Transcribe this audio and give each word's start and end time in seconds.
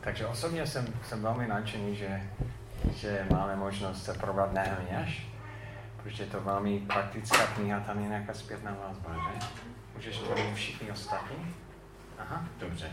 Takže 0.00 0.26
osobně 0.26 0.66
jsem, 0.66 0.86
jsem 1.04 1.22
velmi 1.22 1.46
nadšený, 1.46 1.96
že, 1.96 2.22
že 2.94 3.26
máme 3.30 3.56
možnost 3.56 4.04
se 4.04 4.14
probrat 4.14 4.52
Nehemiáš, 4.52 5.26
protože 6.02 6.22
je 6.22 6.26
to 6.26 6.40
velmi 6.40 6.78
praktická 6.78 7.46
kniha, 7.46 7.80
tam 7.80 8.02
je 8.02 8.08
nějaká 8.08 8.34
zpětná 8.34 8.76
vazba, 8.86 9.14
že? 9.14 9.46
Můžeš 9.94 10.18
to 10.18 10.34
všichni 10.54 10.90
ostatní? 10.90 11.54
Aha, 12.18 12.44
dobře. 12.58 12.90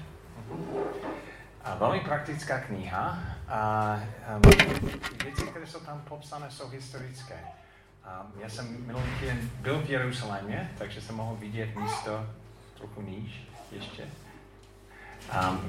A 1.63 1.75
velmi 1.75 1.99
praktická 1.99 2.59
kniha 2.59 3.19
a 3.47 3.93
um, 4.35 4.41
věci, 5.23 5.47
které 5.47 5.67
jsou 5.67 5.79
tam 5.79 6.01
popsané, 6.01 6.51
jsou 6.51 6.69
historické. 6.69 7.39
A 8.03 8.25
já 8.41 8.49
jsem 8.49 8.85
minulý 8.87 9.03
týden 9.19 9.49
byl 9.59 9.81
v 9.81 9.89
Jeruzalémě, 9.89 10.71
takže 10.77 11.01
jsem 11.01 11.15
mohl 11.15 11.35
vidět 11.35 11.75
místo 11.75 12.25
trochu 12.77 13.01
níž 13.01 13.47
ještě, 13.71 14.03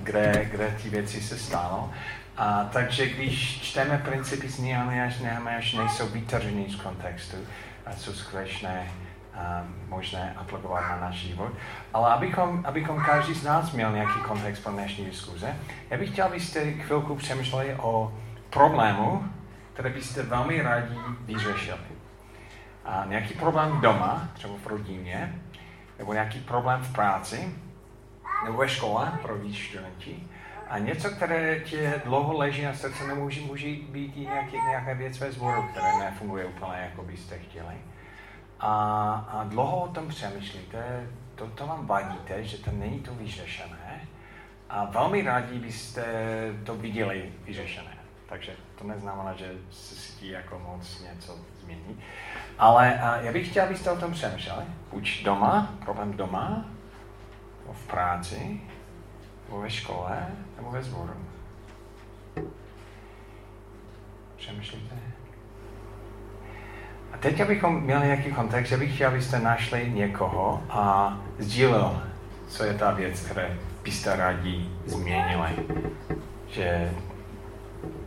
kde, 0.03 0.45
kde 0.51 0.77
ty 0.83 0.91
věci 0.91 1.21
se 1.21 1.39
stalo. 1.39 1.91
A 2.37 2.65
takže 2.73 3.07
když 3.07 3.63
čteme 3.63 3.99
principy 3.99 4.49
z 4.49 4.59
Nehemiáš, 4.59 5.19
Nehemiáš 5.19 5.73
nejsou 5.73 6.09
vytržený 6.09 6.71
z 6.71 6.77
kontextu, 6.77 7.37
a 7.87 7.93
jsou 7.93 8.13
skutečné 8.13 8.87
možné 9.89 10.35
aplikovat 10.37 10.81
na 10.81 11.01
náš 11.01 11.15
život. 11.15 11.53
Ale 11.95 12.11
abychom, 12.13 12.63
abychom 12.67 13.05
každý 13.05 13.35
z 13.35 13.45
nás 13.45 13.73
měl 13.73 13.93
nějaký 13.93 14.21
kontext 14.21 14.63
pro 14.63 14.73
dnešní 14.73 15.05
diskuze, 15.05 15.57
já 15.91 15.99
bych 15.99 16.11
chtěl, 16.11 16.27
abyste 16.27 16.73
chvilku 16.73 17.17
přemýšleli 17.17 17.75
o 17.75 18.15
problému, 18.51 19.25
který 19.73 19.95
byste 19.95 20.23
velmi 20.23 20.63
rádi 20.63 20.99
vyřešili. 21.21 21.79
A 22.85 23.05
nějaký 23.07 23.35
problém 23.35 23.81
doma, 23.81 24.29
třeba 24.35 24.55
v 24.63 24.67
rodině, 24.67 25.35
nebo 25.99 26.13
nějaký 26.13 26.41
problém 26.41 26.83
v 26.83 26.93
práci, 26.93 27.55
nebo 28.45 28.57
ve 28.57 28.69
škole 28.69 29.19
pro 29.23 29.39
víc 29.39 29.59
studenti, 29.59 30.29
a 30.69 30.79
něco, 30.79 31.11
které 31.11 31.61
tě 31.61 32.03
dlouho 32.05 32.39
leží 32.39 32.63
na 32.63 32.75
srdce, 32.75 33.07
nemůže 33.07 33.41
může 33.41 33.67
být 33.67 34.17
i 34.17 34.21
nějaký, 34.21 34.57
nějaká 34.69 34.93
věc 34.93 35.19
ve 35.19 35.33
zboru, 35.33 35.63
které 35.71 35.99
nefunguje 35.99 36.45
úplně, 36.45 36.79
jako 36.81 37.03
byste 37.03 37.39
chtěli 37.39 37.75
a, 38.61 39.13
a 39.33 39.45
dlouho 39.45 39.81
o 39.81 39.89
tom 39.89 40.09
přemýšlíte, 40.09 41.07
to, 41.35 41.47
to 41.47 41.67
vám 41.67 41.87
vadíte, 41.87 42.45
že 42.45 42.59
to 42.59 42.71
není 42.71 43.01
to 43.01 43.15
vyřešené 43.15 44.01
a 44.71 44.85
velmi 44.85 45.23
rádi 45.23 45.59
byste 45.59 46.05
to 46.65 46.75
viděli 46.75 47.33
vyřešené. 47.45 47.99
Takže 48.29 48.53
to 48.79 48.85
neznamená, 48.85 49.35
že 49.35 49.53
se 49.71 49.95
cítí 49.95 50.29
jako 50.29 50.59
moc 50.59 51.03
něco 51.13 51.37
změní. 51.65 52.01
Ale 52.59 53.01
a 53.01 53.17
já 53.21 53.33
bych 53.33 53.51
chtěl, 53.51 53.65
abyste 53.65 53.91
o 53.91 53.97
tom 53.97 54.13
přemýšleli. 54.13 54.65
Buď 54.91 55.23
doma, 55.25 55.75
problém 55.85 56.13
doma, 56.13 56.65
nebo 57.69 57.79
v 57.79 57.87
práci, 57.87 58.61
nebo 59.49 59.61
ve 59.61 59.71
škole, 59.71 60.27
nebo 60.57 60.71
ve 60.71 60.83
sboru. 60.83 61.13
Přemýšlíte? 64.37 64.95
A 67.13 67.17
teď, 67.17 67.41
abychom 67.41 67.81
měli 67.81 68.07
nějaký 68.07 68.33
kontext, 68.33 68.73
já 68.73 68.79
bych 68.79 68.95
chtěl, 68.95 69.09
abyste 69.09 69.41
našli 69.41 69.91
někoho 69.91 70.63
a 70.71 71.17
sdílel, 71.39 72.03
co 72.49 72.65
je 72.65 72.75
ta 72.75 72.91
věc, 72.91 73.21
které 73.21 73.59
byste 73.83 74.17
rádi 74.17 74.69
změnili. 74.87 75.51
Že 76.49 76.93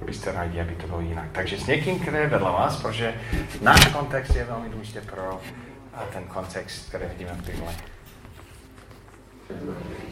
byste 0.06 0.32
rádi, 0.32 0.62
aby 0.62 0.76
to 0.76 0.88
bylo 0.88 1.02
jinak. 1.02 1.32
Takže 1.32 1.58
s 1.58 1.68
někým, 1.68 2.00
který 2.00 2.18
je 2.18 2.28
vedle 2.28 2.52
vás, 2.52 2.82
protože 2.82 3.14
náš 3.62 3.86
kontext 3.86 4.36
je 4.36 4.44
velmi 4.44 4.70
důležitý 4.70 5.00
pro 5.00 5.42
ten 6.14 6.24
kontext, 6.24 6.90
který 6.90 7.06
vidíme 7.06 7.34
v 7.34 7.46
Bibli. 7.46 7.76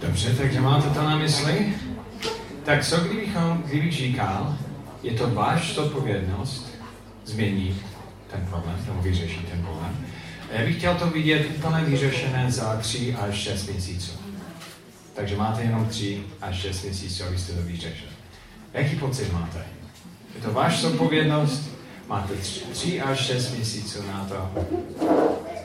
Dobře, 0.02 0.36
takže 0.36 0.62
máte 0.62 0.90
to 0.90 1.02
na 1.02 1.18
mysli? 1.18 1.74
Tak 2.64 2.86
co 2.86 2.98
kdybychom, 2.98 3.64
kdybych 3.66 3.94
říkal, 3.94 4.58
je 5.04 5.12
to 5.12 5.30
váš 5.30 5.78
odpovědnost 5.78 6.72
změnit 7.26 7.86
ten 8.32 8.46
problém, 8.50 8.76
nebo 8.88 9.02
vyřešit 9.02 9.50
ten 9.50 9.62
problém. 9.62 9.98
Já 10.52 10.66
bych 10.66 10.78
chtěl 10.78 10.96
to 10.96 11.10
vidět 11.10 11.48
úplně 11.58 11.84
vyřešené 11.86 12.52
za 12.52 12.78
3 12.78 13.16
až 13.16 13.36
6 13.36 13.70
měsíců. 13.70 14.12
Takže 15.14 15.36
máte 15.36 15.62
jenom 15.62 15.86
3 15.86 16.24
až 16.42 16.62
6 16.62 16.84
měsíců, 16.84 17.24
abyste 17.24 17.54
to 17.54 17.62
vyřešili. 17.62 18.12
Jaký 18.74 18.96
pocit 18.96 19.34
máte? 19.34 19.66
Je 20.36 20.42
to 20.42 20.52
váš 20.54 20.84
odpovědnost? 20.84 21.70
Máte 22.08 22.34
3 22.72 23.02
až 23.02 23.26
6 23.26 23.52
měsíců 23.56 24.00
na 24.08 24.26
to. 24.30 24.66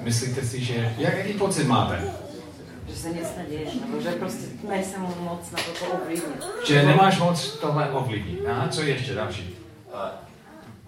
Myslíte 0.01 0.43
si, 0.43 0.65
že... 0.65 0.95
Jak, 0.99 1.19
jaký 1.19 1.33
pocit 1.33 1.65
máte? 1.65 2.24
Že 3.05 3.11
se 3.11 3.17
nic 3.17 3.37
neděje, 3.37 3.67
nebo 3.81 4.01
že 4.01 4.11
prostě 4.11 4.47
nejsem 4.69 5.03
moc 5.03 5.51
na 5.51 5.59
to 5.79 5.87
ovlivnit. 5.87 6.45
Že 6.67 6.83
nemáš 6.83 7.19
moc 7.19 7.59
tohle 7.59 7.91
ovlivnit. 7.91 8.47
Aha, 8.49 8.69
co 8.69 8.83
ještě 8.83 9.15
další? 9.15 9.57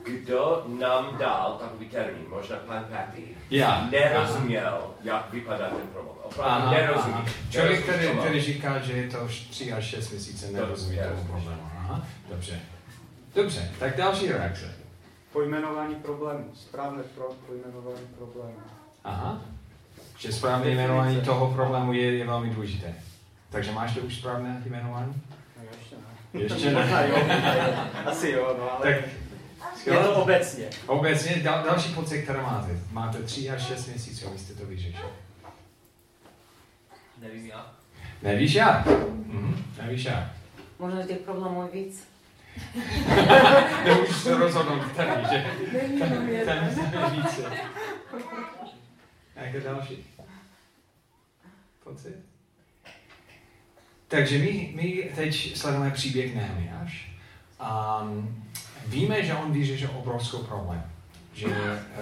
kdo 0.07 0.65
nám 0.79 1.17
dal 1.19 1.59
takový 1.61 1.89
termín, 1.89 2.25
možná 2.29 2.57
pan 2.57 2.85
Patty, 2.85 3.23
Já. 3.51 3.89
nerozuměl, 3.91 4.79
aha. 4.81 4.91
jak 5.03 5.33
vypadá 5.33 5.69
ten 5.69 5.89
problém. 5.93 6.17
Opravdu 6.23 6.71
nerozumí. 6.71 7.25
Člověk, 7.51 7.83
který, 7.83 8.19
který 8.19 8.41
říká, 8.41 8.79
že 8.79 8.93
je 8.93 9.11
to 9.11 9.29
3 9.51 9.73
až 9.73 9.85
6 9.85 10.11
měsíce, 10.11 10.53
nerozumí 10.53 10.99
tomu 10.99 11.25
problému. 11.25 11.63
Aha, 11.79 12.07
dobře. 12.31 12.61
Dobře, 13.35 13.71
tak 13.79 13.97
další 13.97 14.33
reakce. 14.33 14.75
Pojmenování 15.33 15.95
problému, 15.95 16.51
správné 16.55 17.03
pro, 17.03 17.29
pojmenování 17.47 18.07
problému. 18.19 18.57
Aha, 19.05 19.41
že 20.19 20.33
správné 20.33 20.71
jmenování 20.71 21.21
toho 21.21 21.53
problému 21.55 21.93
je, 21.93 22.17
je 22.17 22.27
velmi 22.27 22.51
důležité. 22.51 22.95
Takže 23.51 23.73
máš 23.73 23.95
to 23.95 24.01
už 24.01 24.17
správné 24.17 24.63
jmenování? 24.67 25.23
No 25.57 25.63
ještě 25.79 25.97
ne. 25.97 26.43
Ještě 26.43 26.71
ne. 26.71 27.91
Asi 28.07 28.31
jo, 28.31 28.57
no 28.59 28.73
ale... 28.73 28.95
Tak 28.95 29.05
je 29.87 29.93
to 29.99 30.15
obecně. 30.15 30.67
Obecně 30.87 31.37
dal, 31.43 31.65
další 31.65 31.95
pocit, 31.95 32.23
které 32.23 32.43
máte. 32.43 32.81
Máte 32.93 33.23
tři 33.23 33.51
až 33.51 33.67
šest 33.67 33.87
měsíců, 33.87 34.27
abyste 34.27 34.55
to 34.55 34.67
vyřešili. 34.67 35.09
Nevím 37.23 37.47
já. 37.47 37.67
Nevíš 38.23 38.55
já? 38.55 38.85
Mhm, 39.27 39.65
nevíš 39.83 40.05
já. 40.05 40.31
Možná 40.79 41.03
těch 41.03 41.19
problémů 41.19 41.63
je 41.63 41.83
víc. 41.83 42.09
Nemůžeš 43.85 44.17
se 44.17 44.37
rozhodnout, 44.37 44.85
který, 44.85 45.11
že? 45.31 45.47
Ten, 46.05 46.45
ten 46.45 47.11
více. 47.11 47.43
Jaké 49.37 49.61
další? 49.61 50.05
Pocit? 51.85 52.17
Takže 54.09 54.39
my, 54.39 54.73
my 54.75 55.13
teď 55.15 55.57
sledujeme 55.57 55.91
příběh 55.91 56.35
Nehemiáš. 56.35 57.13
Um, 58.03 58.47
Víme, 58.87 59.23
že 59.23 59.35
on 59.35 59.53
vyřešil 59.53 59.91
obrovský 59.95 60.37
problém, 60.49 60.83
že 61.35 61.47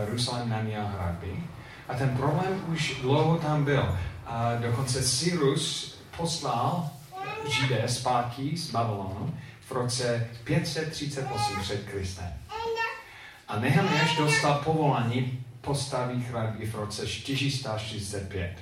Jerusalém 0.01 0.49
neměl 0.49 0.87
hradby. 0.87 1.37
A 1.89 1.95
ten 1.95 2.17
problém 2.17 2.65
už 2.69 3.01
dlouho 3.01 3.39
tam 3.39 3.65
byl. 3.65 3.99
A 4.27 4.55
dokonce 4.55 5.03
Cyrus 5.03 5.99
poslal 6.17 6.91
Židé 7.49 7.89
zpátky 7.89 8.57
z 8.57 8.71
Babylonu 8.71 9.35
v 9.61 9.71
roce 9.71 10.29
538 10.45 11.61
před 11.61 11.85
Kristem. 11.85 12.33
A 13.49 13.59
Nehemiáš 13.59 14.17
dostal 14.17 14.61
povolání 14.65 15.44
postavit 15.65 16.19
hradby 16.19 16.67
v 16.67 16.75
roce 16.75 17.07
445. 17.07 18.57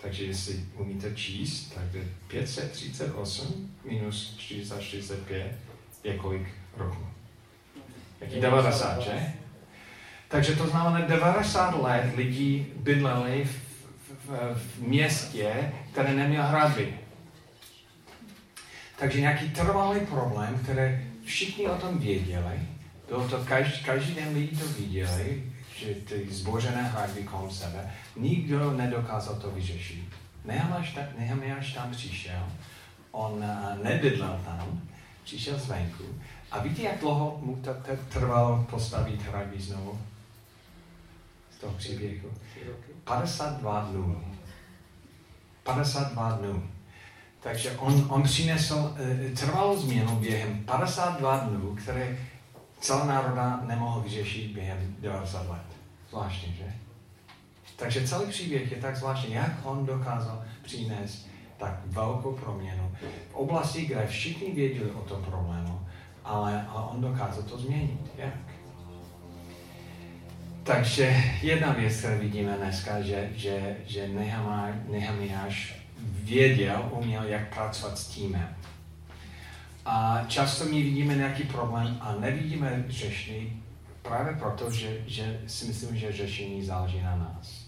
Takže 0.00 0.24
jestli 0.24 0.64
umíte 0.74 1.14
číst, 1.14 1.74
tak 1.74 2.02
538 2.26 3.70
minus 3.84 4.36
445 4.38 5.52
je 6.04 6.18
kolik 6.18 6.48
roků? 6.76 7.06
Jaký 8.20 8.40
90, 8.40 9.00
že? 9.00 9.32
Takže 10.28 10.56
to 10.56 10.66
znamená, 10.66 11.06
90 11.06 11.82
let 11.82 12.12
lidí 12.16 12.66
bydleli 12.76 13.44
v, 13.44 13.50
v, 14.28 14.54
v 14.54 14.82
městě, 14.82 15.72
které 15.92 16.14
neměl 16.14 16.42
hradby. 16.42 16.94
Takže 18.98 19.20
nějaký 19.20 19.50
trvalý 19.50 20.00
problém, 20.00 20.58
který 20.62 20.98
všichni 21.24 21.66
o 21.66 21.76
tom 21.76 21.98
věděli, 21.98 22.60
bylo 23.08 23.28
to 23.28 23.44
každý, 23.44 23.84
každý 23.84 24.14
den 24.14 24.34
lidi 24.34 24.56
to 24.56 24.68
viděli, 24.68 25.42
že 25.78 25.94
ty 25.94 26.26
zbožené 26.30 26.82
hradby 26.82 27.22
kolem 27.22 27.50
sebe, 27.50 27.90
nikdo 28.16 28.72
nedokázal 28.72 29.34
to 29.34 29.50
vyřešit. 29.50 30.08
Nehemiáš 31.18 31.72
tam 31.74 31.90
přišel, 31.90 32.42
on 33.10 33.44
eh, 33.44 33.84
nebydlel 33.84 34.40
tam, 34.44 34.80
přišel 35.24 35.58
zvenku 35.58 36.04
a 36.50 36.58
víte, 36.58 36.82
jak 36.82 37.00
dlouho 37.00 37.38
mu 37.42 37.56
to 37.56 37.76
trvalo 38.08 38.66
postavit 38.70 39.22
hradby 39.22 39.60
znovu? 39.60 39.98
Z 41.50 41.58
toho 41.58 41.72
příběhu. 41.72 42.28
52 43.04 43.80
dnů. 43.80 44.24
52 45.62 46.30
dnů. 46.30 46.68
Takže 47.40 47.70
on, 47.70 48.06
on 48.08 48.22
přinesl 48.22 48.74
uh, 48.74 49.34
trvalou 49.34 49.80
změnu 49.80 50.16
během 50.16 50.64
52 50.64 51.38
dnů, 51.38 51.76
které 51.82 52.18
celá 52.80 53.04
národa 53.04 53.60
nemohl 53.66 54.00
vyřešit 54.00 54.52
během 54.52 54.96
90 55.00 55.48
let. 55.48 55.66
Zvláštní, 56.10 56.54
že? 56.58 56.72
Takže 57.76 58.08
celý 58.08 58.30
příběh 58.30 58.70
je 58.72 58.76
tak 58.76 58.96
zvláštní, 58.96 59.34
jak 59.34 59.52
on 59.64 59.86
dokázal 59.86 60.44
přinést 60.62 61.28
tak 61.56 61.80
velkou 61.86 62.32
proměnu 62.32 62.92
v 63.30 63.34
oblasti, 63.34 63.86
kde 63.86 64.06
všichni 64.06 64.52
věděli 64.52 64.90
o 64.90 65.00
tom 65.00 65.24
problému, 65.24 65.80
ale, 66.24 66.66
ale 66.68 66.84
on 66.84 67.00
dokázal 67.00 67.42
to 67.42 67.58
změnit. 67.58 68.00
Jak? 68.16 68.34
Takže 70.62 71.16
jedna 71.42 71.72
věc, 71.72 71.96
kterou 71.96 72.18
vidíme 72.18 72.56
dneska, 72.56 73.00
že, 73.00 73.30
že, 73.34 73.76
že 73.86 74.08
Nehemiáš 74.88 75.82
věděl, 76.22 76.88
uměl, 76.92 77.22
jak 77.22 77.54
pracovat 77.54 77.98
s 77.98 78.08
týmem. 78.08 78.56
A 79.90 80.24
často 80.28 80.64
my 80.64 80.82
vidíme 80.82 81.14
nějaký 81.14 81.42
problém 81.42 81.98
a 82.00 82.14
nevidíme 82.20 82.84
řešení 82.88 83.62
právě 84.02 84.34
proto, 84.34 84.70
že, 84.70 84.98
že 85.06 85.40
si 85.46 85.64
myslím, 85.66 85.96
že 85.96 86.12
řešení 86.12 86.64
záleží 86.64 87.00
na 87.02 87.16
nás. 87.16 87.66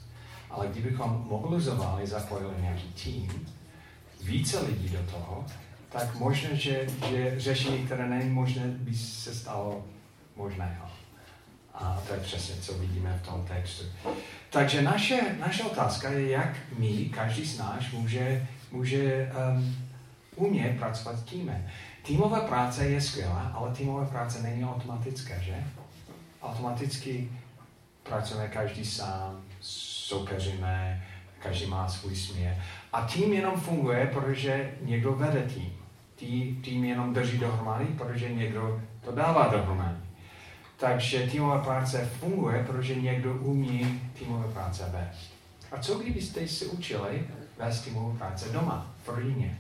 Ale 0.50 0.68
kdybychom 0.68 1.26
mobilizovali, 1.28 2.06
zapojili 2.06 2.54
nějaký 2.60 2.88
tým, 3.04 3.46
více 4.22 4.60
lidí 4.60 4.88
do 4.88 5.02
toho, 5.10 5.46
tak 5.92 6.14
možná, 6.14 6.48
že, 6.52 6.86
že 7.10 7.40
řešení, 7.40 7.78
které 7.78 8.08
není 8.08 8.30
možné, 8.30 8.62
by 8.66 8.94
se 8.94 9.34
stalo 9.34 9.84
možného. 10.36 10.86
A 11.74 12.02
to 12.08 12.14
je 12.14 12.20
přesně, 12.20 12.54
co 12.62 12.78
vidíme 12.78 13.20
v 13.22 13.26
tom 13.26 13.46
textu. 13.46 13.84
Takže 14.50 14.82
naše, 14.82 15.36
naše 15.38 15.62
otázka 15.62 16.10
je, 16.10 16.30
jak 16.30 16.56
my, 16.78 17.04
každý 17.04 17.46
z 17.46 17.58
nás, 17.58 17.84
může, 17.92 18.46
může 18.72 19.32
um, 19.56 19.76
umět 20.36 20.78
pracovat 20.78 21.18
s 21.18 21.22
týmem. 21.22 21.68
Týmová 22.02 22.40
práce 22.40 22.86
je 22.86 23.00
skvělá, 23.00 23.52
ale 23.54 23.74
týmová 23.74 24.04
práce 24.04 24.42
není 24.42 24.64
automatická, 24.64 25.38
že? 25.38 25.64
Automaticky 26.42 27.30
pracujeme 28.02 28.48
každý 28.48 28.84
sám, 28.84 29.42
soupeříme, 29.60 31.06
každý 31.42 31.66
má 31.66 31.88
svůj 31.88 32.16
směr. 32.16 32.62
A 32.92 33.02
tým 33.02 33.32
jenom 33.32 33.60
funguje, 33.60 34.10
protože 34.12 34.70
někdo 34.80 35.12
vede 35.12 35.42
tým. 35.42 35.72
Tý, 36.16 36.56
tým 36.56 36.84
jenom 36.84 37.14
drží 37.14 37.38
dohromady, 37.38 37.84
protože 37.84 38.32
někdo 38.34 38.80
to 39.04 39.12
dává 39.12 39.48
dohromady. 39.48 39.96
Takže 40.76 41.26
týmová 41.26 41.58
práce 41.58 42.10
funguje, 42.18 42.64
protože 42.64 42.94
někdo 42.94 43.34
umí 43.34 44.00
týmové 44.18 44.52
práce 44.52 44.82
vést. 44.92 45.32
A 45.72 45.78
co 45.78 45.98
kdybyste 45.98 46.48
se 46.48 46.64
učili 46.64 47.26
vést 47.58 47.80
týmovou 47.80 48.12
práce 48.12 48.48
doma, 48.52 48.94
v 49.04 49.08
rodině? 49.08 49.58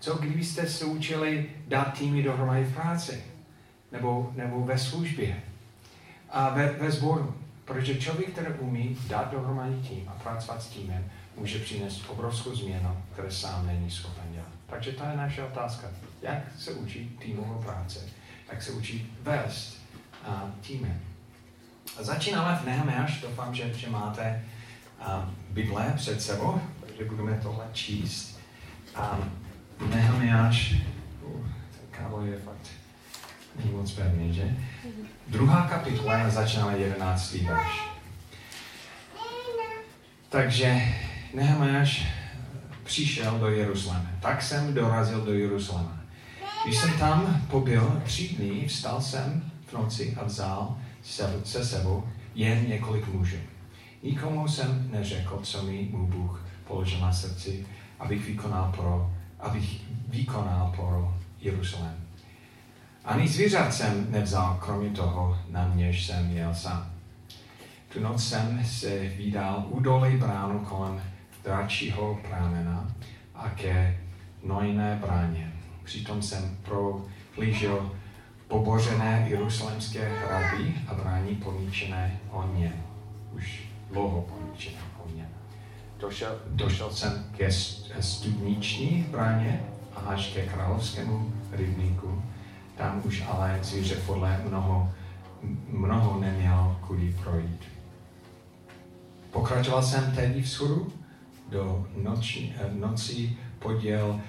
Co 0.00 0.14
kdybyste 0.14 0.66
se 0.66 0.84
učili 0.84 1.50
dát 1.68 1.98
týmy 1.98 2.22
dohromady 2.22 2.64
v 2.64 2.74
práci? 2.74 3.24
Nebo, 3.92 4.32
nebo 4.36 4.64
ve 4.64 4.78
službě? 4.78 5.42
A 6.30 6.50
ve, 6.50 6.72
ve 6.72 6.90
sboru? 6.90 7.34
Protože 7.64 7.94
člověk, 7.94 8.30
který 8.30 8.54
umí 8.58 8.98
dát 9.08 9.30
dohromady 9.30 9.74
tým 9.88 10.08
a 10.08 10.12
pracovat 10.12 10.62
s 10.62 10.66
týmem, 10.66 11.10
může 11.36 11.58
přinést 11.58 12.04
obrovskou 12.08 12.54
změnu, 12.54 12.96
které 13.12 13.30
sám 13.30 13.66
není 13.66 13.90
schopen 13.90 14.32
dělat. 14.32 14.48
Takže 14.66 14.92
to 14.92 15.04
je 15.04 15.16
naše 15.16 15.44
otázka. 15.44 15.86
Jak 16.22 16.38
se 16.58 16.72
učit 16.72 17.18
týmovou 17.18 17.62
práce? 17.62 17.98
Jak 18.52 18.62
se 18.62 18.72
učit 18.72 19.10
vést 19.22 19.82
uh, 20.28 20.50
týmem? 20.60 21.00
A 21.98 22.02
začínáme 22.02 22.58
v 22.62 22.66
Nehemiáš. 22.66 23.20
Doufám, 23.20 23.54
že, 23.54 23.74
že 23.74 23.90
máte 23.90 24.44
uh, 25.00 25.24
Bible 25.50 25.92
před 25.96 26.22
sebou, 26.22 26.60
takže 26.86 27.04
budeme 27.04 27.40
tohle 27.42 27.64
číst. 27.72 28.40
Um, 28.96 29.47
Nehemiáš, 29.86 30.74
kávo 31.90 32.24
je 32.24 32.38
fakt 32.38 32.78
není 33.58 33.76
moc 33.76 33.92
pevný, 33.92 34.34
že? 34.34 34.56
Druhá 35.28 35.68
kapitola 35.68 36.30
začíná 36.30 36.72
11. 36.72 37.32
verš. 37.32 37.88
Takže 40.28 40.94
Nehemiáš 41.34 42.06
přišel 42.84 43.38
do 43.38 43.48
Jeruzaléma. 43.48 44.10
Tak 44.20 44.42
jsem 44.42 44.74
dorazil 44.74 45.20
do 45.20 45.32
Jeruzaléma. 45.32 45.98
Když 46.64 46.78
jsem 46.78 46.98
tam 46.98 47.42
pobyl 47.50 48.02
tři 48.04 48.28
dny, 48.28 48.68
vstal 48.68 49.00
jsem 49.00 49.50
v 49.66 49.72
noci 49.72 50.16
a 50.20 50.24
vzal 50.24 50.76
se 51.44 51.64
sebou 51.64 52.08
jen 52.34 52.68
několik 52.68 53.06
mužů. 53.06 53.36
Nikomu 54.02 54.48
jsem 54.48 54.88
neřekl, 54.90 55.40
co 55.42 55.62
mi 55.62 55.88
můj 55.90 56.06
Bůh 56.06 56.44
položil 56.66 57.00
na 57.00 57.12
srdci, 57.12 57.66
abych 57.98 58.26
vykonal 58.26 58.72
pro, 58.76 59.14
abych 59.40 59.80
vykonal 60.08 60.72
pro 60.76 61.14
Jeruzalém. 61.40 61.96
Ani 63.04 63.28
zvířat 63.28 63.74
jsem 63.74 64.06
nevzal, 64.10 64.58
kromě 64.64 64.90
toho, 64.90 65.38
na 65.50 65.74
něž 65.74 66.06
jsem 66.06 66.30
jel 66.30 66.54
sám. 66.54 66.90
Tu 67.92 68.00
noc 68.00 68.28
jsem 68.28 68.64
se 68.64 68.98
vydal 68.98 69.64
u 69.68 69.80
doly 69.80 70.16
bránu 70.16 70.58
kolem 70.58 71.02
dračího 71.44 72.20
prámena 72.28 72.86
a 73.34 73.48
ke 73.48 73.98
nojné 74.44 74.98
bráně. 75.00 75.52
Přitom 75.84 76.22
jsem 76.22 76.56
prohlížel 76.62 77.90
pobořené 78.48 79.26
jeruzalemské 79.28 80.08
hrady 80.08 80.74
a 80.88 80.94
brání 80.94 81.34
poničené 81.34 82.20
ně. 82.54 82.72
Už 83.32 83.62
dlouho 83.90 84.22
poničené. 84.22 84.87
Došel, 86.00 86.38
došel 86.46 86.90
jsem 86.90 87.24
ke 87.36 87.52
studniční 88.00 89.06
bráně 89.10 89.62
a 89.94 90.00
až 90.00 90.32
ke 90.32 90.46
královskému 90.46 91.32
rybníku. 91.52 92.22
Tam 92.76 93.02
už 93.04 93.22
ale 93.28 93.58
zvíře 93.62 93.94
podle 94.06 94.42
mnoho, 94.48 94.92
mnoho 95.68 96.20
neměl 96.20 96.76
kudy 96.86 97.16
projít. 97.22 97.64
Pokračoval 99.30 99.82
jsem 99.82 100.12
tedy 100.12 100.40
vzhodu 100.40 100.92
do 101.48 101.86
noči, 102.02 102.54
eh, 102.56 102.70
noci 102.74 103.36
poděl 103.58 104.20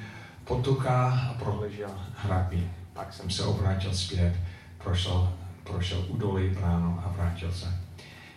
potuka 0.44 1.12
a 1.30 1.33
prohležel 1.33 1.92
hrabí. 2.15 2.69
Pak 2.94 3.13
jsem 3.13 3.30
se 3.30 3.44
obrátil 3.44 3.94
zpět, 3.94 4.36
prošel, 4.83 5.33
prošel 5.63 6.06
údolí 6.07 6.54
ráno 6.62 7.04
a 7.06 7.13
vrátil 7.18 7.51
se. 7.51 7.80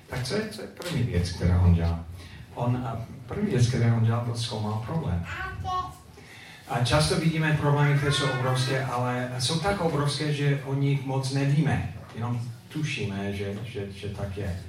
Tak 0.07 0.25
co 0.25 0.35
je, 0.35 0.49
co 0.49 0.63
je 0.63 0.69
první 0.69 1.03
věc, 1.03 1.33
kterou 1.33 1.61
on 1.61 1.75
dělal? 1.75 2.05
On, 2.55 2.89
první 3.27 3.51
věc, 3.51 3.75
on 3.97 4.05
dělal, 4.05 4.25
byl 4.25 4.37
zkoumal 4.37 4.83
problém. 4.87 5.27
A 6.69 6.85
často 6.85 7.21
vidíme 7.21 7.59
problémy, 7.61 7.99
které 7.99 8.13
jsou 8.13 8.31
obrovské, 8.31 8.85
ale 8.85 9.31
jsou 9.39 9.59
tak 9.61 9.81
obrovské, 9.81 10.33
že 10.33 10.63
o 10.65 10.75
nich 10.75 11.07
moc 11.07 11.33
nevíme. 11.33 11.95
Jenom 12.15 12.41
tušíme, 12.69 13.33
že, 13.33 13.55
že, 13.65 13.93
že 13.93 14.09
tak 14.09 14.37
je. 14.37 14.61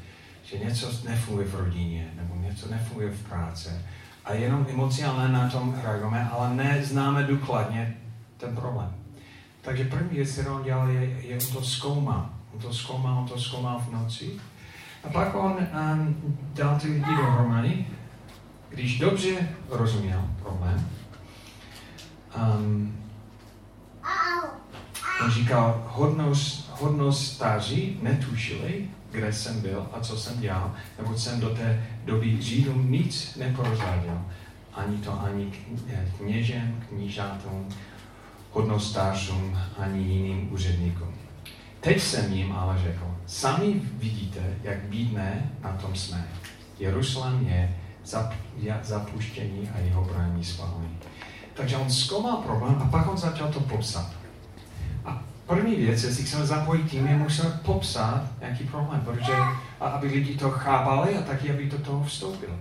Že 0.44 0.58
něco 0.58 0.92
nefunguje 1.10 1.48
v 1.48 1.56
rodině, 1.56 2.12
nebo 2.16 2.36
něco 2.36 2.70
nefunguje 2.70 3.10
v 3.10 3.24
práci. 3.30 3.70
A 4.26 4.34
jenom 4.34 4.68
emocionálně 4.70 5.34
na 5.34 5.50
tom 5.50 5.76
reagujeme, 5.84 6.30
ale 6.32 6.56
neznáme 6.56 7.24
důkladně 7.24 7.98
ten 8.38 8.56
problém. 8.56 8.96
Takže 9.62 9.84
první 9.86 10.18
věc, 10.18 10.32
kterou 10.32 10.56
on 10.56 10.64
dělal, 10.64 10.90
je, 10.90 11.02
je 11.22 11.38
to 11.38 11.64
zkoumal. 11.64 12.30
On 12.54 12.60
to 12.60 12.74
zkoumal, 12.74 13.18
on 13.18 13.28
to 13.28 13.40
zkoumal 13.40 13.80
v 13.80 13.94
noci. 13.94 14.32
A 15.04 15.10
pak 15.10 15.36
on 15.36 15.52
um, 15.52 16.16
dal 16.54 16.80
ty 16.80 16.88
lidi 16.88 17.06
dohromady, 17.06 17.86
když 18.74 19.00
dobře 19.00 19.50
rozuměl 19.70 20.30
problém. 20.42 20.90
Um, 22.38 22.98
on 25.24 25.32
říkal, 25.32 25.84
hodnost, 25.88 26.72
hodnost 26.80 27.34
stáří 27.34 28.00
netušili, 28.02 28.88
kde 29.12 29.34
jsem 29.34 29.62
byl 29.62 29.88
a 29.94 30.00
co 30.00 30.18
jsem 30.18 30.40
dělal, 30.40 30.76
neboť 31.00 31.18
jsem 31.18 31.40
do 31.40 31.50
té 31.50 31.86
doby 32.06 32.42
Židům 32.42 32.92
nic 32.92 33.36
neprozradil. 33.36 34.22
Ani 34.74 34.98
to 34.98 35.22
ani 35.22 35.52
kněžem, 36.18 36.84
knížatům, 36.90 37.70
hodnostářům, 38.52 39.60
ani 39.78 40.04
jiným 40.04 40.54
úředníkům. 40.54 41.14
Teď 41.80 42.02
jsem 42.02 42.34
jim 42.34 42.52
ale 42.52 42.78
řekl, 42.84 43.18
sami 43.26 43.82
vidíte, 43.94 44.40
jak 44.64 44.84
bídné 44.84 45.52
na 45.64 45.72
tom 45.72 45.96
jsme. 45.96 46.28
Jeruzalém 46.80 47.48
je 47.48 47.76
zapuštění 48.84 49.70
a 49.76 49.80
jeho 49.80 50.06
brání 50.06 50.44
spálení. 50.44 50.98
Takže 51.54 51.78
on 51.78 51.90
zkoumal 51.90 52.38
problém 52.38 52.76
a 52.82 52.86
pak 52.86 53.12
on 53.12 53.18
začal 53.18 53.48
to 53.52 53.60
popsat. 53.60 54.12
A 55.06 55.22
první 55.48 55.76
věc, 55.76 56.04
jestli 56.04 56.24
chceme 56.24 56.46
zapojit 56.46 56.92
tým, 56.92 57.08
je 57.08 57.18
musíme 57.18 57.60
popsat 57.66 58.24
nějaký 58.40 58.64
problém, 58.64 59.02
protože 59.02 59.34
aby 59.80 60.08
lidi 60.08 60.38
to 60.38 60.52
chápali 60.52 61.18
a 61.18 61.22
taky, 61.22 61.52
aby 61.52 61.70
to 61.70 61.78
toho 61.78 62.04
vstoupilo. 62.04 62.56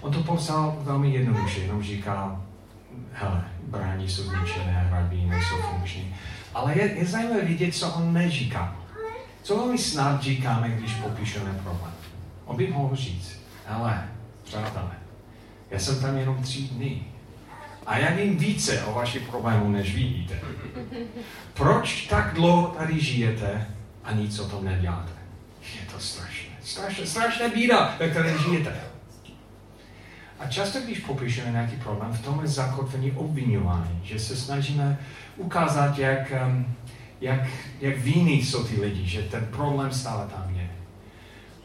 On 0.00 0.12
to 0.12 0.22
popsal 0.22 0.76
velmi 0.80 1.10
jednoduše, 1.10 1.60
jenom 1.60 1.82
říká, 1.82 2.40
hele, 3.12 3.44
brání 3.62 4.08
jsou 4.08 4.22
zničené, 4.22 4.86
hrabí 4.88 5.26
nejsou 5.26 5.56
funkční. 5.56 6.14
Ale 6.54 6.78
je, 6.78 6.94
je 6.98 7.06
zajímavé 7.06 7.44
vidět, 7.44 7.74
co 7.74 7.88
on 7.88 8.12
neříká. 8.12 8.76
Co 9.42 9.56
velmi 9.56 9.78
snad 9.78 10.22
říkáme, 10.22 10.70
když 10.70 10.94
popíšeme 10.94 11.52
problém. 11.62 11.92
On 12.44 12.56
by 12.56 12.66
mohl 12.66 12.96
říct, 12.96 13.40
ale, 13.68 14.08
přátelé, 14.48 14.90
já 15.70 15.78
jsem 15.78 16.00
tam 16.00 16.18
jenom 16.18 16.42
tři 16.42 16.62
dny. 16.62 17.02
A 17.86 17.98
já 17.98 18.10
vím 18.10 18.38
více 18.38 18.82
o 18.84 18.92
vašich 18.92 19.22
problémů, 19.22 19.68
než 19.68 19.94
vidíte. 19.94 20.34
Proč 21.54 22.06
tak 22.06 22.34
dlouho 22.34 22.66
tady 22.68 23.00
žijete 23.00 23.66
a 24.04 24.12
nic 24.12 24.38
o 24.38 24.48
tom 24.48 24.64
neděláte? 24.64 25.12
Je 25.74 25.86
to 25.92 26.00
strašné. 26.00 26.48
Strašné, 26.62 27.06
strašné 27.06 27.48
bída, 27.48 27.96
ve 27.98 28.10
které 28.10 28.38
žijete. 28.38 28.72
A 30.38 30.46
často, 30.46 30.80
když 30.80 30.98
popíšeme 30.98 31.50
nějaký 31.50 31.76
problém, 31.76 32.12
v 32.12 32.24
tom 32.24 32.40
je 32.42 32.48
zakotvení 32.48 33.12
obvinování, 33.12 34.00
že 34.02 34.18
se 34.18 34.36
snažíme 34.36 34.98
ukázat, 35.36 35.98
jak, 35.98 36.32
um, 36.46 36.74
jak, 37.20 37.40
jak 37.80 37.98
vinní 37.98 38.44
jsou 38.44 38.64
ty 38.64 38.80
lidi, 38.80 39.06
že 39.06 39.22
ten 39.22 39.46
problém 39.46 39.92
stále 39.92 40.26
tam 40.26 40.54
je. 40.54 40.67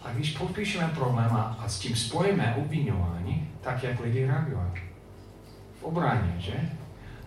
A 0.04 0.12
když 0.12 0.38
popíšeme 0.38 0.88
problém 0.88 1.30
a, 1.32 1.64
s 1.68 1.80
tím 1.80 1.96
spojíme 1.96 2.56
obvinování, 2.58 3.50
tak 3.62 3.84
jak 3.84 4.00
lidi 4.00 4.26
reagují. 4.26 4.84
V 5.80 5.84
obraně, 5.84 6.36
že? 6.38 6.54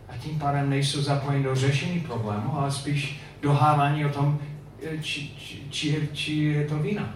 A 0.09 0.17
tím 0.17 0.39
pádem 0.39 0.71
nejsou 0.71 1.03
zapojeni 1.03 1.45
do 1.45 1.55
řešení 1.55 2.01
problému, 2.01 2.59
ale 2.59 2.73
spíš 2.73 3.21
dohávání 3.43 4.05
o 4.05 4.09
tom, 4.09 4.39
eh, 4.83 4.99
či, 4.99 5.31
či, 5.39 5.63
či, 5.71 6.09
či 6.13 6.35
je 6.35 6.65
to 6.65 6.79
vina. 6.79 7.15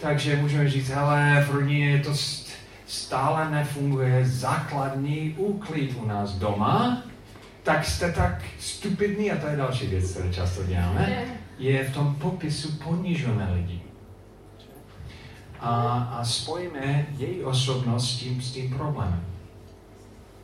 Takže 0.00 0.36
můžeme 0.36 0.70
říct, 0.70 0.90
ale 0.90 1.44
v 1.48 1.50
rodině 1.50 2.02
to 2.04 2.14
stále 2.86 3.50
nefunguje 3.50 4.26
základní 4.26 5.34
úklid 5.38 5.96
u 5.96 6.06
nás 6.06 6.32
doma, 6.32 7.02
tak 7.62 7.84
jste 7.84 8.12
tak 8.12 8.44
stupidní, 8.58 9.32
a 9.32 9.36
to 9.36 9.46
je 9.46 9.56
další 9.56 9.86
věc, 9.86 10.10
kterou 10.10 10.32
často 10.32 10.62
děláme, 10.62 11.24
je 11.58 11.84
v 11.84 11.94
tom 11.94 12.14
popisu 12.14 12.72
ponižujeme 12.72 13.52
lidi. 13.54 13.85
A, 15.60 15.98
a 16.18 16.24
spojíme 16.24 17.06
její 17.16 17.44
osobnost 17.44 18.10
s 18.10 18.16
tím, 18.16 18.42
s 18.42 18.52
tím 18.52 18.74
problémem. 18.74 19.24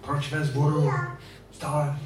Proč 0.01 0.33
ve 0.33 0.45
sboru 0.45 0.91
stále 1.53 1.99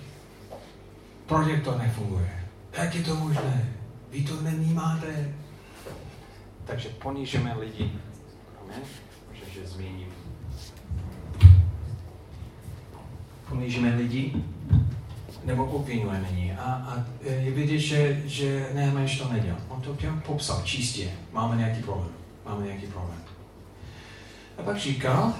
projektor 1.26 1.78
nefunguje? 1.78 2.44
Jak 2.72 2.94
je 2.94 3.02
to 3.02 3.16
možné? 3.16 3.68
Vy 4.10 4.22
to 4.22 4.42
nevnímáte? 4.42 5.34
Takže 6.64 6.88
ponížeme 6.88 7.54
lidi. 7.58 7.92
Amen. 8.62 8.80
Možná, 9.28 9.46
že 9.54 9.66
změním. 9.66 10.08
Ponížíme 13.48 13.96
lidi, 13.96 14.44
nebo 15.44 15.64
obvinujeme 15.64 16.28
je. 16.30 16.56
A, 16.58 16.62
a 16.62 17.04
je 17.22 17.50
vidět, 17.50 17.78
že, 17.78 18.22
že 18.24 18.68
Nehemeš 18.74 19.18
to 19.18 19.32
nedělal. 19.32 19.60
On 19.68 19.80
to 19.80 19.96
těm 19.96 20.20
popsal 20.20 20.62
čistě. 20.62 21.10
Máme 21.32 21.56
nějaký 21.56 21.82
problém. 21.82 22.25
Máme 22.48 22.66
nějaký 22.66 22.86
problém. 22.86 23.18
A 24.58 24.62
pak 24.62 24.76
říkal, 24.76 25.34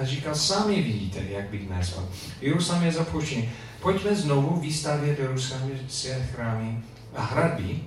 a 0.00 0.04
říkal, 0.04 0.34
sami 0.34 0.82
vidíte, 0.82 1.22
jak 1.28 1.50
bych 1.50 1.70
nesl. 1.70 2.08
Jeruzalém 2.40 2.82
je 2.82 2.92
zapuštěný. 2.92 3.50
Pojďme 3.82 4.14
znovu 4.14 4.60
vystavět 4.60 5.18
Jeruzalémské 5.18 6.26
chrámy 6.34 6.80
a 7.16 7.22
hradby, 7.22 7.80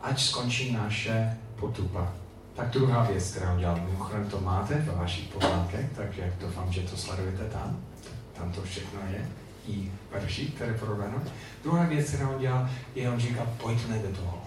ať 0.00 0.20
skončí 0.22 0.72
naše 0.72 1.38
potupa. 1.56 2.12
Tak 2.54 2.70
druhá 2.70 3.02
věc, 3.04 3.30
kterou 3.30 3.54
udělal, 3.54 3.80
mimochodem 3.84 4.30
to 4.30 4.40
máte 4.40 4.74
ve 4.74 4.92
vašich 4.92 5.28
poznámkách, 5.28 5.84
takže 5.96 6.34
doufám, 6.40 6.72
že 6.72 6.80
to 6.80 6.96
sledujete 6.96 7.44
tam. 7.44 7.80
Tam 8.38 8.52
to 8.52 8.62
všechno 8.62 9.00
je. 9.10 9.28
I 9.68 9.90
verši, 10.12 10.46
které 10.46 10.74
provedou. 10.74 11.20
Druhá 11.62 11.84
věc, 11.84 12.08
kterou 12.10 12.28
on 12.28 12.40
dělal, 12.40 12.68
je, 12.94 13.10
on 13.10 13.20
říká, 13.20 13.46
pojďme 13.62 13.98
do 13.98 14.08
toho. 14.08 14.45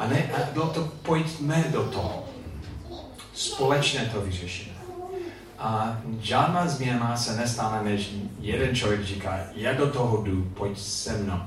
A 0.00 0.06
ne, 0.06 0.30
a 0.32 0.52
bylo 0.52 0.66
to, 0.66 0.88
pojďme 1.02 1.64
do 1.72 1.82
toho. 1.84 2.24
Společně 3.34 4.00
to 4.00 4.20
vyřešíme. 4.20 4.76
A 5.58 5.98
žádná 6.20 6.68
změna 6.68 7.16
se 7.16 7.36
nestane, 7.36 7.90
než 7.90 8.10
jeden 8.40 8.76
člověk 8.76 9.04
říká, 9.04 9.38
já 9.54 9.72
do 9.72 9.90
toho 9.90 10.22
jdu, 10.22 10.42
pojď 10.42 10.78
se 10.78 11.18
mnou. 11.18 11.40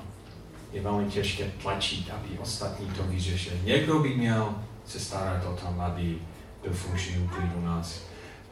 Je 0.71 0.81
velmi 0.81 1.11
těžké 1.11 1.51
tlačit, 1.61 2.11
aby 2.11 2.39
ostatní 2.39 2.87
to 2.87 3.03
vyřešili. 3.03 3.59
Někdo 3.63 3.99
by 3.99 4.09
měl 4.09 4.55
se 4.85 4.99
starat 4.99 5.45
o 5.45 5.55
tom, 5.55 5.81
aby 5.81 6.17
byl 6.63 6.73
funkční 6.73 7.17
úklid 7.17 7.49
u 7.55 7.65
nás 7.65 8.01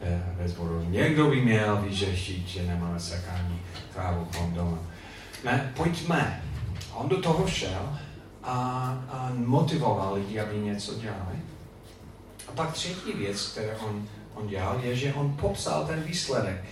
eh, 0.01 0.23
ve 0.37 0.49
sboru. 0.49 0.85
Někdo 0.89 1.29
by 1.29 1.41
měl 1.41 1.81
vyřešit, 1.81 2.47
že 2.47 2.63
nemáme 2.63 2.99
sekání 2.99 3.61
trávu 3.93 4.27
kolem 4.35 4.53
doma. 4.53 4.77
Ne, 5.43 5.71
pojďme. 5.77 6.43
On 6.93 7.09
do 7.09 7.21
toho 7.21 7.47
šel 7.47 7.97
a, 8.43 8.53
a 9.09 9.31
motivoval 9.35 10.13
lidi, 10.13 10.39
aby 10.39 10.57
něco 10.57 10.93
dělali. 10.93 11.35
A 12.47 12.51
pak 12.55 12.73
třetí 12.73 13.13
věc, 13.13 13.47
kterou 13.47 13.77
on 13.89 14.07
on 14.33 14.47
dělal, 14.47 14.79
je, 14.83 14.95
že 14.95 15.13
on 15.13 15.37
popsal 15.41 15.85
ten 15.85 16.03
výsledek. 16.03 16.63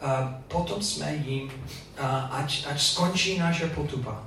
A 0.00 0.38
potom 0.48 0.82
jsme 0.82 1.14
jim, 1.14 1.50
a 1.98 2.18
ať, 2.18 2.66
ať 2.70 2.80
skončí 2.80 3.38
naše 3.38 3.66
potupa. 3.66 4.22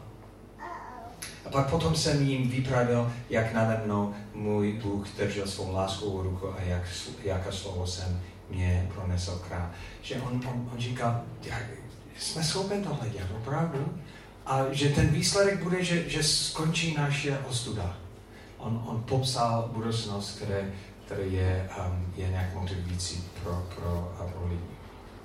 A 1.45 1.49
pak 1.51 1.69
potom 1.69 1.95
jsem 1.95 2.27
jim 2.29 2.49
vypravil, 2.49 3.11
jak 3.29 3.53
nade 3.53 3.81
mnou 3.85 4.15
můj 4.33 4.79
Bůh 4.83 5.07
držel 5.17 5.47
svou 5.47 5.73
láskou 5.73 6.21
ruku 6.21 6.47
a 6.57 6.61
jak, 6.61 6.81
jaká 7.23 7.51
slovo 7.51 7.87
jsem 7.87 8.21
mě 8.49 8.89
pronesl 8.95 9.41
král. 9.47 9.69
Že 10.01 10.15
on, 10.21 10.41
on, 10.47 10.69
on 10.73 10.79
říkal, 10.79 11.21
jsme 12.19 12.43
schopni 12.43 12.83
tohle 12.83 13.09
dělat, 13.09 13.29
opravdu? 13.37 13.99
A 14.49 14.65
že 14.71 14.89
ten 14.89 15.07
výsledek 15.07 15.63
bude, 15.63 15.83
že, 15.83 16.09
že 16.09 16.23
skončí 16.23 16.95
naše 16.97 17.39
ostuda. 17.39 17.97
On, 18.57 18.83
on 18.87 19.03
popsal 19.07 19.69
budoucnost, 19.73 20.35
které 20.35 20.71
který 21.09 21.33
je, 21.33 21.69
um, 21.87 22.13
je 22.17 22.29
nějak 22.29 22.53
motivující 22.53 23.23
pro, 23.43 23.65
pro, 23.75 24.13
pro 24.17 24.47
lidi. 24.47 24.63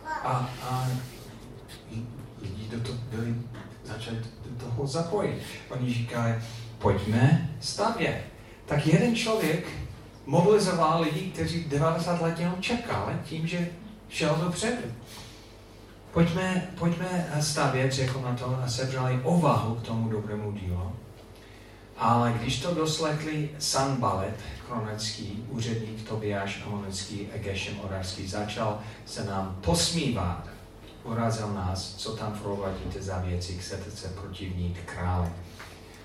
A, 0.07 0.51
a 0.63 0.89
lidi 2.43 2.69
do 2.71 2.81
toho 2.81 2.99
byli 3.11 3.35
začali 3.85 4.17
do 4.51 4.67
toho 4.67 4.87
zapojit. 4.87 5.43
Oni 5.69 5.95
říkají, 5.95 6.35
pojďme 6.79 7.51
stavět. 7.61 8.25
Tak 8.67 8.87
jeden 8.87 9.17
člověk 9.17 9.67
mobilizoval 10.27 11.03
lidi, 11.03 11.31
kteří 11.31 11.65
90 11.65 12.21
let 12.21 12.39
jenom 12.39 12.57
čekali 12.61 13.15
tím, 13.25 13.47
že 13.47 13.69
šel 14.09 14.35
dopředu. 14.35 14.83
Pojďme, 16.15 16.69
pojďme 16.79 17.29
stavět, 17.41 17.93
řekl 17.93 18.21
na 18.21 18.35
to, 18.35 18.59
a 18.65 18.69
sebrali 18.69 19.21
ovahu 19.23 19.75
k 19.75 19.83
tomu 19.83 20.09
dobrému 20.09 20.53
dílu. 20.53 20.93
Ale 21.97 22.35
když 22.41 22.61
to 22.61 22.75
doslechli 22.75 23.51
Sanbalet, 23.59 24.35
kronecký 24.67 25.45
úředník 25.49 26.09
Tobiáš 26.09 26.63
Amonický 26.67 27.29
a 27.33 27.85
Orarský, 27.85 28.27
začal 28.27 28.79
se 29.07 29.25
nám 29.25 29.59
posmívat. 29.61 30.49
Urazil 31.05 31.53
nás, 31.53 31.95
co 31.95 32.17
tam 32.17 32.39
provádíte 32.39 33.03
za 33.03 33.19
věci, 33.19 33.59
chcete 33.59 33.91
se 33.91 34.09
protivnit 34.09 34.79
krále. 34.87 35.33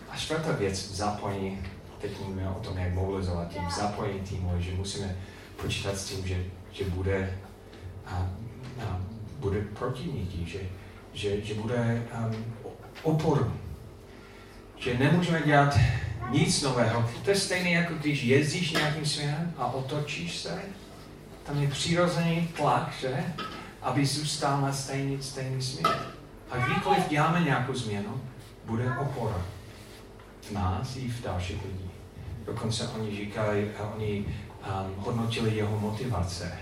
A 0.10 0.16
čtvrtá 0.16 0.52
věc, 0.52 0.92
zapojení, 0.92 1.62
teď 2.02 2.20
mluvíme 2.20 2.50
o 2.50 2.60
tom, 2.60 2.78
jak 2.78 2.94
mobilizovat 2.94 3.48
tým, 3.48 3.70
zapojení 3.78 4.20
týmu, 4.20 4.52
že 4.58 4.72
musíme 4.72 5.18
počítat 5.62 5.98
s 5.98 6.06
tím, 6.06 6.28
že, 6.28 6.44
že 6.72 6.84
bude, 6.84 7.40
a, 8.06 8.28
a, 8.82 9.00
bude 9.40 9.62
protivník, 9.62 10.48
že, 10.48 10.60
že, 11.14 11.42
že 11.42 11.54
bude 11.54 12.08
um, 12.18 12.46
oporu 13.04 13.52
že 14.80 14.98
nemůžeme 14.98 15.42
dělat 15.42 15.80
nic 16.30 16.62
nového. 16.62 17.10
To 17.24 17.30
je 17.30 17.36
stejné, 17.36 17.70
jako 17.70 17.94
když 17.94 18.24
jezdíš 18.24 18.72
nějakým 18.72 19.06
směrem 19.06 19.54
a 19.58 19.66
otočíš 19.66 20.38
se. 20.38 20.62
Tam 21.44 21.62
je 21.62 21.68
přirozený 21.68 22.50
tlak, 22.58 22.94
že? 23.02 23.24
Aby 23.82 24.06
zůstal 24.06 24.62
na 24.62 24.74
stejný, 24.74 25.22
stejný 25.22 25.62
směr. 25.62 26.00
A 26.52 26.58
kdykoliv 26.58 27.10
děláme 27.10 27.42
nějakou 27.42 27.74
změnu, 27.74 28.22
bude 28.66 28.98
opora 28.98 29.42
v 30.42 30.52
nás 30.52 30.96
i 30.96 31.10
v 31.10 31.24
dalších 31.24 31.66
lidí. 31.66 31.90
Dokonce 32.46 32.88
oni 32.88 33.18
říkají, 33.18 33.66
oni 33.96 34.26
um, 34.26 34.94
hodnotili 34.98 35.56
jeho 35.56 35.80
motivace, 35.80 36.58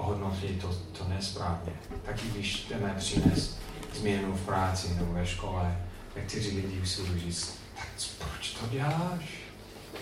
ohodnotili 0.00 0.54
to, 0.54 0.68
to 0.98 1.08
nesprávně. 1.08 1.72
Taky 2.02 2.28
když 2.28 2.66
jdeme 2.68 2.94
přinést 2.98 3.60
změnu 3.94 4.32
v 4.32 4.46
práci 4.46 4.94
nebo 4.94 5.12
ve 5.12 5.26
škole, 5.26 5.76
někteří 6.16 6.56
lidi 6.56 6.86
si 6.86 7.18
říct, 7.18 7.58
tak 7.76 7.86
proč 8.18 8.50
to 8.50 8.66
děláš? 8.66 9.40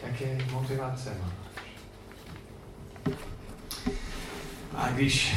Jaké 0.06 0.38
motivace 0.52 1.16
máš? 1.22 1.32
A 4.74 4.88
když, 4.88 5.36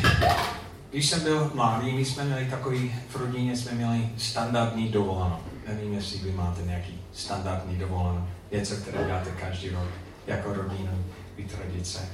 když 0.89 1.09
jsem 1.09 1.23
byl 1.23 1.51
mladý, 1.53 1.91
my 1.91 2.05
jsme 2.05 2.23
měli 2.23 2.45
takový, 2.45 2.95
v 3.09 3.15
rodině 3.15 3.57
jsme 3.57 3.71
měli 3.71 4.09
standardní 4.17 4.89
dovolenou. 4.89 5.39
Nevím, 5.67 5.93
jestli 5.93 6.19
vy 6.19 6.31
máte 6.31 6.61
nějaký 6.61 7.01
standardní 7.13 7.75
dovolenou. 7.75 8.27
Něco, 8.51 8.75
které 8.75 9.05
děláte 9.05 9.31
každý 9.31 9.69
rok 9.69 9.87
jako 10.27 10.53
rodinu, 10.53 11.05
tradice. 11.47 12.09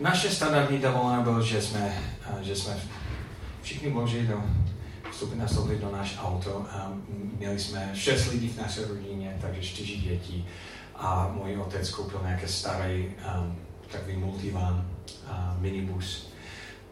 Naše 0.00 0.30
standardní 0.30 0.78
dovolená 0.78 1.20
bylo, 1.20 1.42
že 1.42 1.62
jsme, 1.62 2.02
že 2.40 2.56
jsme 2.56 2.76
všichni 3.62 3.90
vložili 3.90 4.26
do 4.26 4.42
vstoupit 5.10 5.36
nastoupit 5.36 5.80
do 5.80 5.90
náš 5.90 6.18
auto. 6.22 6.66
A 6.70 6.92
měli 7.38 7.58
jsme 7.58 7.90
šest 7.94 8.30
lidí 8.30 8.48
v 8.48 8.60
naší 8.60 8.80
rodině, 8.80 9.38
takže 9.40 9.62
čtyři 9.62 9.96
děti. 9.96 10.44
A 10.94 11.30
můj 11.34 11.56
otec 11.56 11.90
koupil 11.90 12.20
nějaký 12.24 12.48
starý 12.48 13.06
um, 13.06 13.56
takový 13.92 14.16
multivan, 14.16 14.90
uh, 15.30 15.60
minibus. 15.60 16.28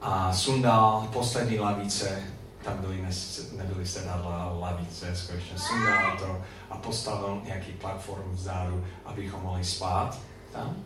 A 0.00 0.32
sundal 0.32 1.08
poslední 1.12 1.58
lavice, 1.58 2.22
tam 2.64 2.76
byly 2.78 3.02
ne, 3.02 3.10
nebyly 3.56 3.86
sedadla, 3.86 4.56
lavice, 4.60 5.16
skutečně 5.16 5.58
sundal 5.58 6.18
to 6.18 6.42
a 6.70 6.76
postavil 6.76 7.42
nějaký 7.44 7.72
platform 7.72 8.32
vzadu, 8.32 8.84
abychom 9.04 9.42
mohli 9.42 9.64
spát 9.64 10.18
tam. 10.52 10.76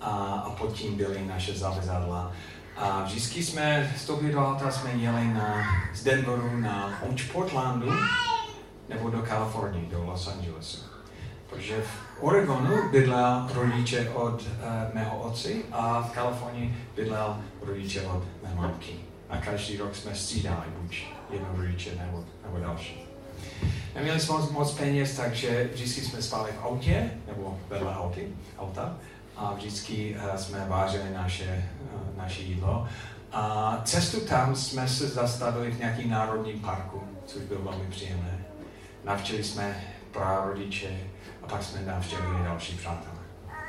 A, 0.00 0.42
a 0.46 0.50
pod 0.50 0.72
tím 0.72 0.96
byly 0.96 1.26
naše 1.26 1.52
zavazadla. 1.52 2.32
A 2.76 3.02
vždycky 3.02 3.44
jsme 3.44 3.92
z 3.96 4.06
do 4.06 4.46
auta 4.46 4.70
jsme 4.70 4.90
jeli 4.90 5.24
na, 5.24 5.64
z 5.94 6.04
Denveru 6.04 6.60
na 6.60 6.98
buď 7.06 7.32
Portlandu, 7.32 7.92
nebo 8.88 9.10
do 9.10 9.22
Kalifornie, 9.22 9.90
do 9.90 10.04
Los 10.04 10.28
Angelesu. 10.28 10.78
Protože 11.50 11.80
v 11.82 12.22
Oregonu 12.22 12.90
bydlel 12.90 13.48
rodiče 13.54 14.10
od 14.10 14.42
uh, 14.42 14.48
mého 14.94 15.18
otci 15.18 15.64
a 15.72 16.02
v 16.02 16.10
Kalifornii 16.10 16.76
bydlel 16.96 17.36
rodiče 17.62 18.02
od 18.02 18.22
mé 18.42 18.54
matky. 18.54 18.94
A 19.28 19.36
každý 19.36 19.76
rok 19.76 19.96
jsme 19.96 20.14
střídali 20.14 20.66
buď 20.78 21.04
jedno 21.30 21.48
rodiče 21.56 21.90
nebo, 21.98 22.24
nebo 22.44 22.58
další. 22.58 23.06
Neměli 23.94 24.20
jsme 24.20 24.34
moc, 24.34 24.50
moc 24.50 24.72
peněz, 24.72 25.16
takže 25.16 25.70
vždycky 25.74 26.00
jsme 26.00 26.22
spali 26.22 26.52
v 26.52 26.64
autě, 26.64 27.10
nebo 27.26 27.58
vedle 27.68 27.96
auty, 27.96 28.28
auta, 28.58 28.96
a 29.36 29.54
vždycky 29.54 30.16
uh, 30.16 30.36
jsme 30.36 30.66
vážili 30.68 31.10
naše, 31.14 31.68
uh, 31.94 32.18
naše 32.18 32.42
jídlo. 32.42 32.88
A 33.32 33.76
cestu 33.84 34.20
tam 34.20 34.56
jsme 34.56 34.88
se 34.88 35.08
zastavili 35.08 35.70
v 35.70 35.78
nějaký 35.78 36.08
národním 36.08 36.60
parku, 36.60 37.02
což 37.26 37.42
bylo 37.42 37.62
velmi 37.62 37.84
příjemné. 37.90 38.38
Navštívili 39.04 39.44
jsme 39.44 39.84
prarodiče 40.12 41.00
a 41.42 41.46
pak 41.46 41.62
jsme 41.62 41.82
navštívili 41.82 42.44
další 42.44 42.76
přátelé. 42.76 43.16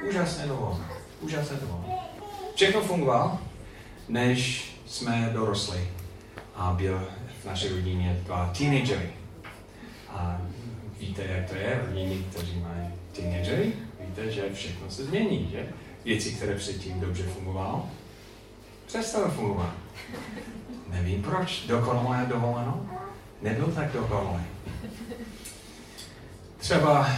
Úžasné 0.10 0.48
dovolené. 0.48 0.86
Úžasné 1.22 1.58
dovolené. 1.58 1.96
Všechno 2.56 2.82
fungovalo, 2.82 3.40
než 4.10 4.72
jsme 4.86 5.30
dorostli 5.34 5.90
a 6.56 6.74
byl 6.74 7.08
v 7.42 7.46
naší 7.46 7.70
rodině 7.70 8.22
dva 8.26 8.54
teenagery. 8.58 9.10
A 10.10 10.42
víte, 11.00 11.24
jak 11.24 11.50
to 11.50 11.56
je, 11.56 11.82
rodiny, 11.88 12.26
kteří 12.32 12.60
mají 12.60 12.90
teenagery, 13.12 13.74
víte, 14.18 14.32
že 14.32 14.54
všechno 14.54 14.90
se 14.90 15.06
změní, 15.06 15.50
že? 15.52 15.68
Věci, 16.06 16.32
které 16.32 16.56
předtím 16.56 17.00
dobře 17.00 17.24
fungovaly, 17.24 17.82
přestaly 18.86 19.32
fungovat. 19.32 19.74
Nevím 20.90 21.24
proč, 21.24 21.66
dokonalé 21.68 22.26
dovoleno, 22.30 22.90
nebyl 23.42 23.66
tak 23.66 23.92
dokonalé. 23.92 24.44
Třeba 26.58 27.10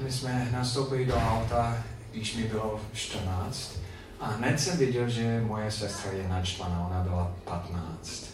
my 0.00 0.12
jsme 0.12 0.48
nastoupili 0.52 1.06
do 1.06 1.14
auta, 1.14 1.84
když 2.12 2.36
mi 2.36 2.42
bylo 2.42 2.80
14 2.92 3.78
a 4.20 4.26
hned 4.26 4.60
jsem 4.60 4.78
viděl, 4.78 5.08
že 5.08 5.40
moje 5.40 5.70
sestra 5.70 6.12
je 6.12 6.28
načtvaná, 6.28 6.86
ona 6.90 7.02
byla 7.02 7.32
15, 7.44 8.26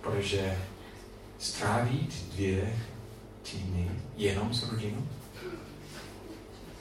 protože 0.00 0.58
strávit 1.38 2.14
dvě 2.32 2.72
týdny 3.42 3.90
jenom 4.16 4.54
s 4.54 4.70
rodinou, 4.70 5.06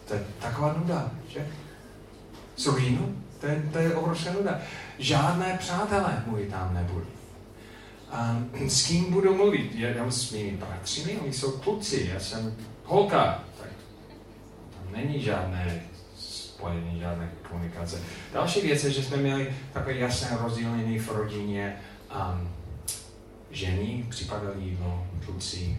to 0.07 0.13
je 0.13 0.25
taková 0.39 0.73
nuda, 0.77 1.11
že? 1.27 1.47
S 2.55 2.65
rodinou, 2.65 3.15
to 3.39 3.45
je, 3.45 3.69
to 3.73 3.77
je 3.77 3.95
obrovská 3.95 4.33
nuda. 4.33 4.59
Žádné 4.99 5.57
přátelé 5.59 6.23
můj 6.25 6.45
tam 6.45 6.73
nebudou. 6.73 7.05
A 8.11 8.37
s 8.67 8.87
kým 8.87 9.11
budu 9.11 9.35
mluvit? 9.35 9.75
Já, 9.75 9.89
já 9.89 10.11
s 10.11 10.31
mými 10.31 10.57
bratřimi, 10.57 11.17
oni 11.17 11.33
jsou 11.33 11.51
kluci, 11.51 12.09
já 12.13 12.19
jsem 12.19 12.55
holka, 12.83 13.43
tak 13.61 13.69
tam 14.73 14.93
není 15.01 15.21
žádné 15.21 15.81
spojení, 16.17 16.99
žádné 16.99 17.31
komunikace. 17.49 18.01
Další 18.33 18.61
věc 18.61 18.83
je, 18.83 18.91
že 18.91 19.03
jsme 19.03 19.17
měli 19.17 19.53
takové 19.73 19.95
jasné 19.95 20.37
rozdělení 20.41 20.99
v 20.99 21.11
rodině. 21.11 21.75
Um, 22.15 22.49
ženy 23.51 24.05
připadali 24.09 24.61
jídlo, 24.61 25.07
kluci 25.25 25.77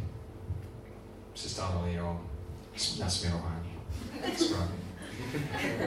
se 1.35 1.49
stávali 1.49 2.01
o 2.01 2.21
nasměrování. 3.01 3.68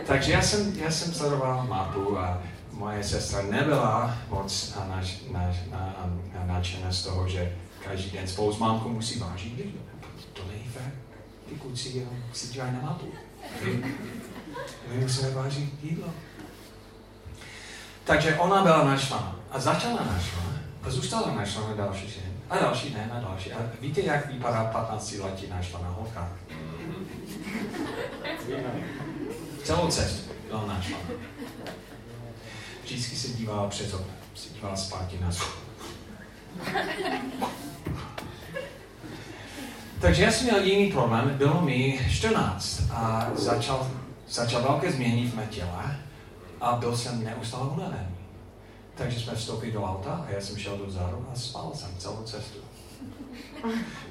Takže 0.05 0.31
já 0.31 0.41
jsem, 0.41 0.73
já 0.79 0.91
jsem 0.91 1.13
sledoval 1.13 1.67
mapu 1.67 2.19
a 2.19 2.41
moje 2.71 3.03
sestra 3.03 3.41
nebyla 3.41 4.17
moc 4.29 4.77
nadšená 6.45 6.91
z 6.91 7.03
toho, 7.03 7.27
že 7.27 7.55
každý 7.83 8.11
den 8.11 8.27
spolu 8.27 8.53
s 8.53 8.57
mámkou 8.57 8.89
musí 8.89 9.19
vážit. 9.19 9.75
To 10.33 10.41
není 10.51 10.63
fér. 10.63 10.91
Ty 11.49 11.55
kluci 11.55 12.07
si 12.33 12.47
dívají 12.47 12.71
na 12.73 12.81
mapu. 12.81 13.07
My 14.87 15.01
musíme 15.01 15.29
vážit 15.29 15.83
jídlo. 15.83 16.07
Takže 18.03 18.35
ona 18.35 18.63
byla 18.63 18.83
naštvaná 18.83 19.35
a 19.51 19.59
začala 19.59 20.03
naštvaná 20.03 20.59
a 20.83 20.89
zůstala 20.89 21.35
naštvaná 21.35 21.73
další 21.73 22.05
den. 22.07 22.33
A 22.49 22.57
další 22.57 22.89
den 22.89 23.11
a 23.13 23.19
další. 23.19 23.53
A 23.53 23.57
víte, 23.81 24.01
jak 24.01 24.31
vypadá 24.31 24.63
15 24.63 25.11
letí 25.11 25.47
naštvaná 25.47 25.89
holka? 25.89 26.29
Celou 29.63 29.87
cestu 29.87 30.31
byla 30.47 30.65
naštvaná. 30.65 31.03
Vždycky 32.83 33.15
se 33.15 33.27
dívala 33.27 33.67
přes 33.67 33.93
okno, 33.93 34.13
se 34.35 34.49
dívala 34.53 34.75
zpátky 34.75 35.19
na 35.21 35.31
zub. 35.31 35.47
Takže 40.01 40.23
já 40.23 40.31
jsem 40.31 40.43
měl 40.43 40.63
jiný 40.63 40.91
problém, 40.91 41.37
bylo 41.37 41.61
mi 41.61 42.05
14 42.11 42.81
a 42.91 43.31
začal, 43.35 43.91
začal 44.29 44.61
velké 44.61 44.91
změny 44.91 45.27
v 45.27 45.35
mé 45.35 45.45
těle 45.45 45.99
a 46.61 46.75
byl 46.75 46.97
jsem 46.97 47.23
neustále 47.23 47.69
unavený. 47.69 48.15
Takže 48.95 49.19
jsme 49.19 49.35
vstoupili 49.35 49.71
do 49.71 49.83
auta 49.83 50.25
a 50.27 50.29
já 50.29 50.41
jsem 50.41 50.57
šel 50.57 50.77
dozadu 50.77 51.27
a 51.33 51.35
spal 51.35 51.71
jsem 51.75 51.89
celou 51.97 52.23
cestu. 52.23 52.59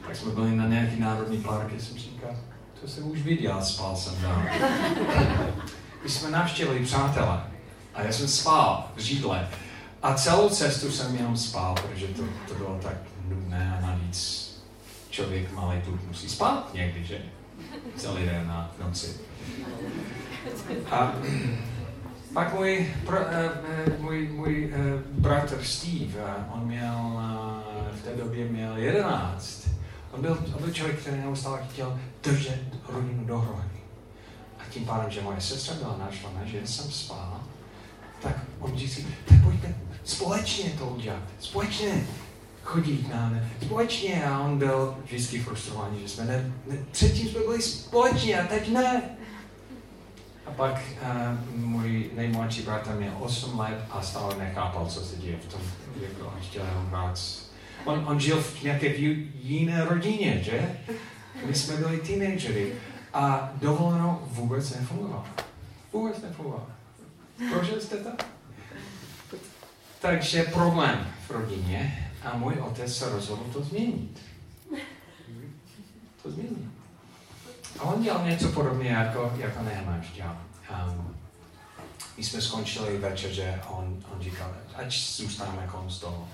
Tak 0.07 0.17
jsme 0.17 0.33
byli 0.33 0.57
na 0.57 0.67
nějaký 0.67 1.01
národní 1.01 1.39
park, 1.39 1.81
jsem 1.81 1.99
říkal, 1.99 2.37
to 2.81 2.89
jsem 2.89 3.11
už 3.11 3.23
viděl, 3.23 3.63
spal 3.63 3.97
jsem 3.97 4.17
tam. 4.17 4.49
My 6.03 6.11
jsme 6.11 6.31
navštívili 6.31 6.85
přátelé 6.85 7.43
a 7.95 8.03
já 8.03 8.13
jsem 8.13 8.29
spal 8.29 8.91
v 8.97 9.01
židle. 9.01 9.49
A 10.03 10.15
celou 10.15 10.49
cestu 10.49 10.93
jsem 10.93 11.17
jenom 11.17 11.37
spal, 11.37 11.75
protože 11.75 12.07
to, 12.07 12.23
to 12.49 12.55
bylo 12.55 12.81
tak 12.83 12.97
nudné 13.29 13.79
a 13.79 13.87
navíc 13.87 14.51
člověk 15.11 15.53
malý 15.53 15.83
tu 15.83 16.01
musí 16.09 16.29
spát 16.29 16.75
někdy, 16.75 17.05
že? 17.05 17.23
Celý 17.97 18.25
den 18.25 18.47
na 18.47 18.75
noci. 18.85 19.17
A 20.91 21.13
pak 22.35 22.55
můj, 22.55 22.95
pro, 23.07 23.19
uh, 23.21 23.27
můj, 23.99 24.29
můj 24.29 24.73
uh, 24.73 25.01
bratr 25.23 25.65
Steve, 25.65 26.47
on 26.55 26.67
měl, 26.67 27.23
v 27.93 28.03
té 28.03 28.17
době 28.17 28.49
měl 28.49 28.77
jedenáct. 28.77 29.70
On 30.11 30.21
byl, 30.23 30.39
on 30.57 30.63
byl 30.63 30.73
člověk, 30.73 31.01
který 31.01 31.17
neustále 31.17 31.67
chtěl 31.71 31.99
držet 32.23 32.63
rodinu 32.89 33.25
dohromady. 33.25 33.81
A 34.59 34.63
tím 34.71 34.85
pádem, 34.85 35.11
že 35.11 35.21
moje 35.21 35.41
sestra 35.41 35.75
byla 35.75 35.97
naštvaná, 35.99 36.41
že 36.45 36.67
jsem 36.67 36.91
spal, 36.91 37.41
tak 38.23 38.37
on 38.61 38.73
vždycky, 38.73 39.07
tak 39.29 39.43
pojďme 39.43 39.75
společně 40.05 40.71
to 40.71 40.87
udělat. 40.87 41.23
Společně 41.41 42.07
chodit 42.65 43.09
na 43.15 43.31
ne, 43.31 43.51
společně 43.63 44.25
a 44.25 44.41
on 44.41 44.59
byl 44.59 44.97
vždycky 45.05 45.39
frustrovaný, 45.39 46.01
že 46.01 46.09
jsme 46.09 46.25
ne, 46.25 46.53
ne, 46.67 46.79
předtím 46.93 47.29
jsme 47.29 47.41
byli 47.41 47.63
společně 47.63 48.41
a 48.41 48.47
teď 48.47 48.73
ne. 48.73 49.03
A 50.47 50.51
pak 50.51 50.83
uh, 51.03 51.61
můj 51.61 52.11
nejmladší 52.15 52.63
bratr 52.63 52.91
měl 52.91 53.13
8 53.19 53.59
let 53.59 53.85
a 53.91 54.03
stále 54.03 54.37
nechápal, 54.37 54.87
co 54.87 55.01
se 55.01 55.17
děje 55.17 55.37
v 55.37 55.53
tom 55.53 55.61
jako 56.01 56.29
a 56.37 56.41
chtěl 56.41 56.65
jenom 56.67 56.87
hrát. 56.87 57.21
On, 57.85 58.05
on 58.09 58.21
žil 58.21 58.43
v 58.43 58.63
nějaké 58.63 58.87
jiné 59.43 59.85
rodině, 59.85 60.43
že? 60.43 60.79
My 61.47 61.55
jsme 61.55 61.77
byli 61.77 61.99
teenagery 61.99 62.73
a 63.15 63.51
dovoleno 63.55 64.23
vůbec 64.27 64.75
nefungovalo. 64.75 65.25
Vůbec 65.93 66.23
nefungovalo. 66.23 66.67
Prožili 67.53 67.81
jste 67.81 67.97
to? 67.97 68.11
Takže 70.01 70.43
problém 70.43 71.07
v 71.27 71.31
rodině 71.31 72.11
a 72.23 72.37
můj 72.37 72.55
otec 72.55 72.97
se 72.97 73.11
rozhodl 73.11 73.45
to 73.53 73.63
změnit. 73.63 74.19
To 76.23 76.31
změnit. 76.31 76.71
A 77.79 77.83
on 77.83 78.03
dělal 78.03 78.27
něco 78.27 78.49
podobně 78.49 78.91
jako, 78.91 79.33
jako 79.37 79.63
Nehemiah 79.63 80.13
dělal. 80.15 80.37
Um, 80.71 81.17
my 82.17 82.25
jsme 82.25 82.43
skončili 82.43 82.99
večer, 82.99 83.31
že 83.31 83.61
on, 83.69 84.03
on 84.15 84.23
říkal, 84.23 84.55
ať 84.75 85.01
zůstaneme 85.17 85.69
kolem 85.73 85.89
toho. 86.01 86.29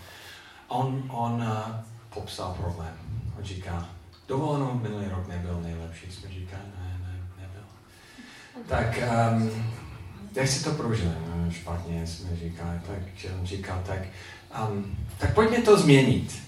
On, 0.68 1.10
on 1.10 1.32
uh, 1.42 1.74
popsal 2.14 2.54
problém. 2.54 2.94
On 3.38 3.44
říká, 3.44 3.88
dovolenou 4.28 4.74
minulý 4.74 5.08
rok 5.08 5.28
nebyl 5.28 5.60
nejlepší. 5.60 6.12
Jsme 6.12 6.28
říkali, 6.28 6.62
ne, 6.78 6.98
ne, 7.02 7.20
nebyl. 7.40 7.62
Tak 8.68 8.98
um, 9.32 9.50
jak 10.34 10.48
si 10.48 10.64
to 10.64 10.70
prožili? 10.70 11.14
No, 11.28 11.50
špatně 11.50 12.06
jsme 12.06 12.36
říkali, 12.36 12.80
tak 12.86 13.32
on 13.40 13.46
říkal, 13.46 13.82
tak, 13.86 14.00
um, 14.68 14.96
tak 15.18 15.34
pojďme 15.34 15.62
to 15.62 15.78
změnit. 15.78 16.42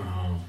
Uh, 0.00 0.40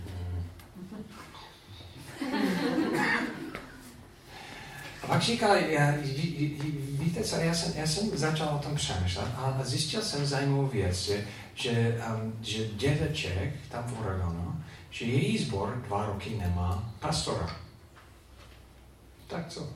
a 5.03 5.07
pak 5.07 5.21
říkal, 5.21 5.55
já, 5.55 5.91
ví, 5.91 6.61
víte 6.99 7.23
co, 7.23 7.35
já 7.35 7.53
jsem, 7.53 7.73
já 7.75 7.87
jsem 7.87 8.17
začal 8.17 8.47
o 8.55 8.59
tom 8.59 8.75
přemýšlet 8.75 9.27
a 9.35 9.59
zjistil 9.63 10.01
jsem 10.01 10.25
zajímavou 10.25 10.67
věc, 10.67 11.01
že, 11.01 11.25
že, 11.55 12.01
um, 12.09 12.33
že 12.41 12.67
dědeček 12.67 13.53
tam 13.69 13.83
v 13.83 13.99
Oregonu, 13.99 14.63
že 14.89 15.05
její 15.05 15.37
sbor 15.37 15.83
dva 15.87 16.05
roky 16.05 16.35
nemá 16.35 16.93
pastora. 16.99 17.55
Tak 19.27 19.47
co? 19.47 19.69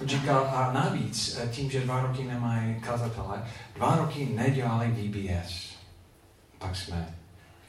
On 0.00 0.08
říkal, 0.08 0.50
a 0.54 0.72
navíc, 0.72 1.38
eh, 1.38 1.48
tím, 1.48 1.70
že 1.70 1.80
dva 1.80 2.00
roky 2.00 2.24
nemají 2.24 2.80
kazatele, 2.80 3.44
dva 3.74 3.96
roky 3.96 4.28
nedělali 4.34 4.88
VBS. 4.88 5.76
Pak 6.58 6.76
jsme 6.76 7.14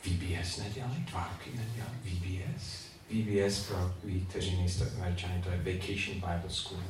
VBS 0.03 0.57
nedělali, 0.57 0.95
dva 1.09 1.29
roky 1.33 1.49
nedělali 1.57 1.97
VBS. 2.03 2.87
VBS 3.09 3.67
pro 3.67 3.93
vy, 4.03 4.21
kteří 4.29 4.57
nejste 4.57 4.89
američani, 4.95 5.43
to 5.43 5.49
je 5.49 5.57
Vacation 5.57 6.15
Bible 6.15 6.49
School. 6.49 6.81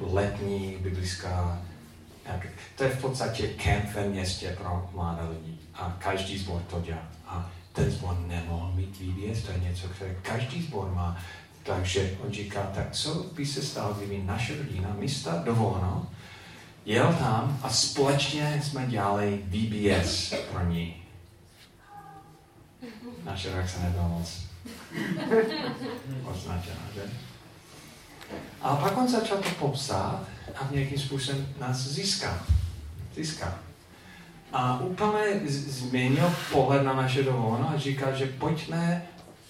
Letní 0.00 0.76
biblická, 0.80 1.62
jak, 2.28 2.46
to 2.76 2.84
je 2.84 2.90
v 2.90 3.00
podstatě 3.00 3.48
kemp 3.48 3.84
ve 3.94 4.08
městě 4.08 4.56
pro 4.60 4.90
mladé 4.94 5.22
lidi. 5.28 5.58
A 5.74 5.96
každý 5.98 6.38
zbor 6.38 6.62
to 6.62 6.80
dělá. 6.80 7.08
A 7.26 7.50
ten 7.72 7.90
zbor 7.90 8.18
nemohl 8.26 8.72
mít 8.72 9.00
VBS, 9.00 9.42
to 9.42 9.52
je 9.52 9.58
něco, 9.58 9.88
které 9.88 10.14
každý 10.22 10.62
zbor 10.62 10.90
má. 10.94 11.18
Takže 11.62 12.16
on 12.24 12.32
říká, 12.32 12.70
tak 12.74 12.92
co 12.92 13.14
by 13.14 13.46
se 13.46 13.62
stalo, 13.62 13.94
kdyby 13.94 14.22
naše 14.22 14.56
rodina 14.56 14.88
místa 14.98 15.42
dovoleno 15.44 16.06
jel 16.88 17.12
tam 17.12 17.58
a 17.62 17.68
společně 17.68 18.60
jsme 18.64 18.86
dělali 18.86 19.42
VBS 19.46 20.34
pro 20.52 20.64
ní. 20.64 20.96
Naše 23.24 23.52
reakce 23.54 23.82
nebyla 23.82 24.08
moc 24.08 24.42
označena, 26.24 26.80
že? 26.94 27.27
A 28.62 28.76
pak 28.76 28.98
on 28.98 29.08
začal 29.08 29.38
to 29.38 29.50
popsat 29.58 30.20
a 30.56 30.68
nějakým 30.70 30.98
způsobem 30.98 31.46
nás 31.60 31.76
získal. 31.76 32.34
Získal. 33.14 33.54
A 34.52 34.80
úplně 34.80 35.40
změnil 35.46 36.32
pohled 36.52 36.82
na 36.82 36.92
naše 36.92 37.22
dovoleno 37.22 37.70
a 37.70 37.78
říkal, 37.78 38.16
že 38.16 38.26
pojďme 38.26 39.06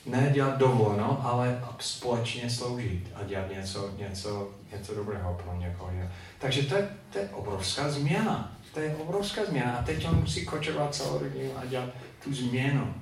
ne 0.07 0.31
dělat 0.35 0.59
dovoleno, 0.59 1.27
ale 1.27 1.65
společně 1.79 2.51
sloužit 2.51 3.07
a 3.15 3.25
dělat 3.25 3.51
něco, 3.55 3.91
něco, 3.99 4.51
něco 4.73 4.95
dobrého 4.95 5.35
pro 5.45 5.55
někoho. 5.57 5.91
Takže 6.39 6.63
to 6.63 6.75
je, 6.75 6.89
to 7.13 7.19
je 7.19 7.29
obrovská 7.29 7.91
změna. 7.91 8.53
To 8.75 8.81
je 8.81 8.97
obrovská 8.97 9.45
změna. 9.45 9.73
A 9.73 9.83
teď 9.83 10.09
on 10.09 10.21
musí 10.21 10.47
kočovat 10.47 10.95
celou 10.95 11.19
rodinu 11.19 11.51
a 11.57 11.67
dělat 11.67 11.91
tu 12.25 12.35
změnu. 12.35 12.95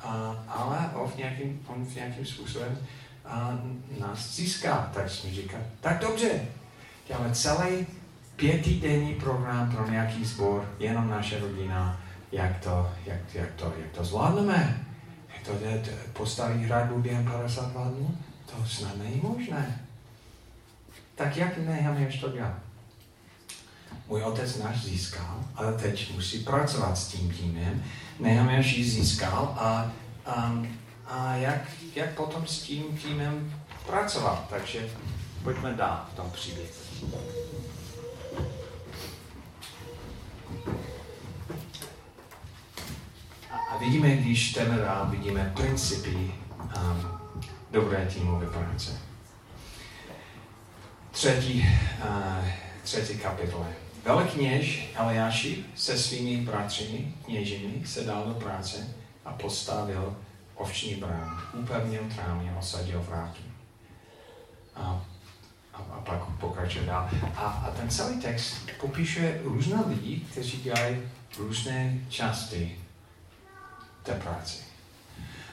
A, 0.00 0.44
ale 0.48 0.90
on 0.94 1.08
v 1.10 1.16
nějakým, 1.16 1.62
on 1.66 1.84
v 1.84 1.94
nějakým 1.94 2.26
způsobem 2.26 2.78
a 3.28 3.58
nás 4.00 4.36
získá. 4.36 4.90
Tak 4.94 5.10
jsme 5.10 5.30
říkali, 5.30 5.62
tak 5.80 6.00
dobře, 6.00 6.30
děláme 7.08 7.34
celý 7.34 7.86
pětidenní 8.36 9.14
program 9.14 9.70
pro 9.70 9.90
nějaký 9.90 10.24
sbor, 10.24 10.74
jenom 10.78 11.10
naše 11.10 11.40
rodina, 11.40 12.00
jak 12.32 12.58
to, 12.64 12.90
jak, 13.06 13.34
jak 13.34 13.52
to, 13.52 13.72
jak 13.78 13.90
to 13.90 14.04
zvládneme. 14.04 14.84
Jak 15.34 15.46
to 15.46 15.52
jde 15.52 15.82
postavit 16.12 16.62
hradbu 16.62 17.00
během 17.00 17.24
50 17.24 17.72
dnů? 17.72 18.18
To 18.46 18.66
snad 18.66 18.96
není 18.96 19.20
možné. 19.22 19.80
Tak 21.14 21.36
jak 21.36 21.58
Nehemiáš 21.58 22.20
to 22.20 22.28
dělá? 22.32 22.54
Můj 24.08 24.22
otec 24.22 24.58
náš 24.58 24.84
získal, 24.84 25.44
ale 25.54 25.72
teď 25.72 26.14
musí 26.14 26.38
pracovat 26.38 26.98
s 26.98 27.08
tím 27.08 27.30
týmem. 27.30 27.84
Nehemiáš 28.20 28.72
ji 28.72 28.84
získal 28.84 29.56
a, 29.58 29.92
a, 30.26 30.62
a 31.08 31.34
jak, 31.34 31.60
jak 31.94 32.14
potom 32.14 32.46
s 32.46 32.62
tím 32.62 32.98
týmem 33.02 33.62
pracovat. 33.86 34.46
Takže 34.50 34.88
pojďme 35.42 35.74
dál 35.74 36.06
v 36.12 36.16
tom 36.16 36.30
příběhu. 36.30 36.68
A 43.70 43.78
vidíme, 43.78 44.16
když 44.16 44.52
jdeme 44.52 44.76
dál, 44.76 45.06
vidíme 45.10 45.52
principy 45.56 46.14
um, 46.14 47.18
dobré 47.70 48.06
týmové 48.06 48.46
práce. 48.46 49.00
Třetí, 51.10 51.66
uh, 52.04 52.48
třetí 52.82 53.18
kapitole. 53.18 53.66
Velkněž 54.04 54.92
Eliáši 54.94 55.64
se 55.74 55.98
svými 55.98 56.36
bratři, 56.36 57.14
kněžimi, 57.24 57.86
se 57.86 58.04
dal 58.04 58.24
do 58.24 58.34
práce 58.34 58.94
a 59.24 59.32
postavil 59.32 60.16
ovční 60.58 60.94
brán, 60.94 61.42
trámy 62.14 62.50
a 62.50 62.58
osadil 62.58 63.02
vrátu. 63.02 63.42
A, 64.76 65.04
a, 65.74 65.78
a 65.78 66.00
pak 66.00 66.24
pokračuje 66.40 66.86
dál. 66.86 67.10
A, 67.36 67.40
a 67.40 67.70
ten 67.70 67.90
celý 67.90 68.20
text 68.20 68.70
popíše 68.80 69.40
různé 69.44 69.82
lidi, 69.86 70.20
kteří 70.20 70.62
dělají 70.62 70.96
různé 71.38 71.98
části 72.08 72.78
té 74.02 74.14
práce. 74.14 74.62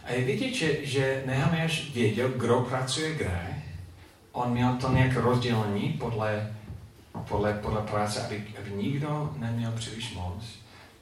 A 0.03 0.11
je 0.11 0.25
vidět, 0.25 0.53
že, 0.53 0.85
že 0.85 1.23
Nehemiáš 1.25 1.91
věděl, 1.93 2.29
kdo 2.29 2.61
pracuje 2.61 3.15
kde. 3.15 3.63
On 4.31 4.51
měl 4.51 4.75
to 4.75 4.91
nějak 4.91 5.15
rozdělení 5.15 5.93
podle, 5.93 6.53
podle, 7.27 7.53
podle 7.53 7.81
práce, 7.81 8.25
aby, 8.25 8.43
aby 8.59 8.71
nikdo 8.71 9.33
neměl 9.37 9.71
příliš 9.71 10.13
moc 10.13 10.43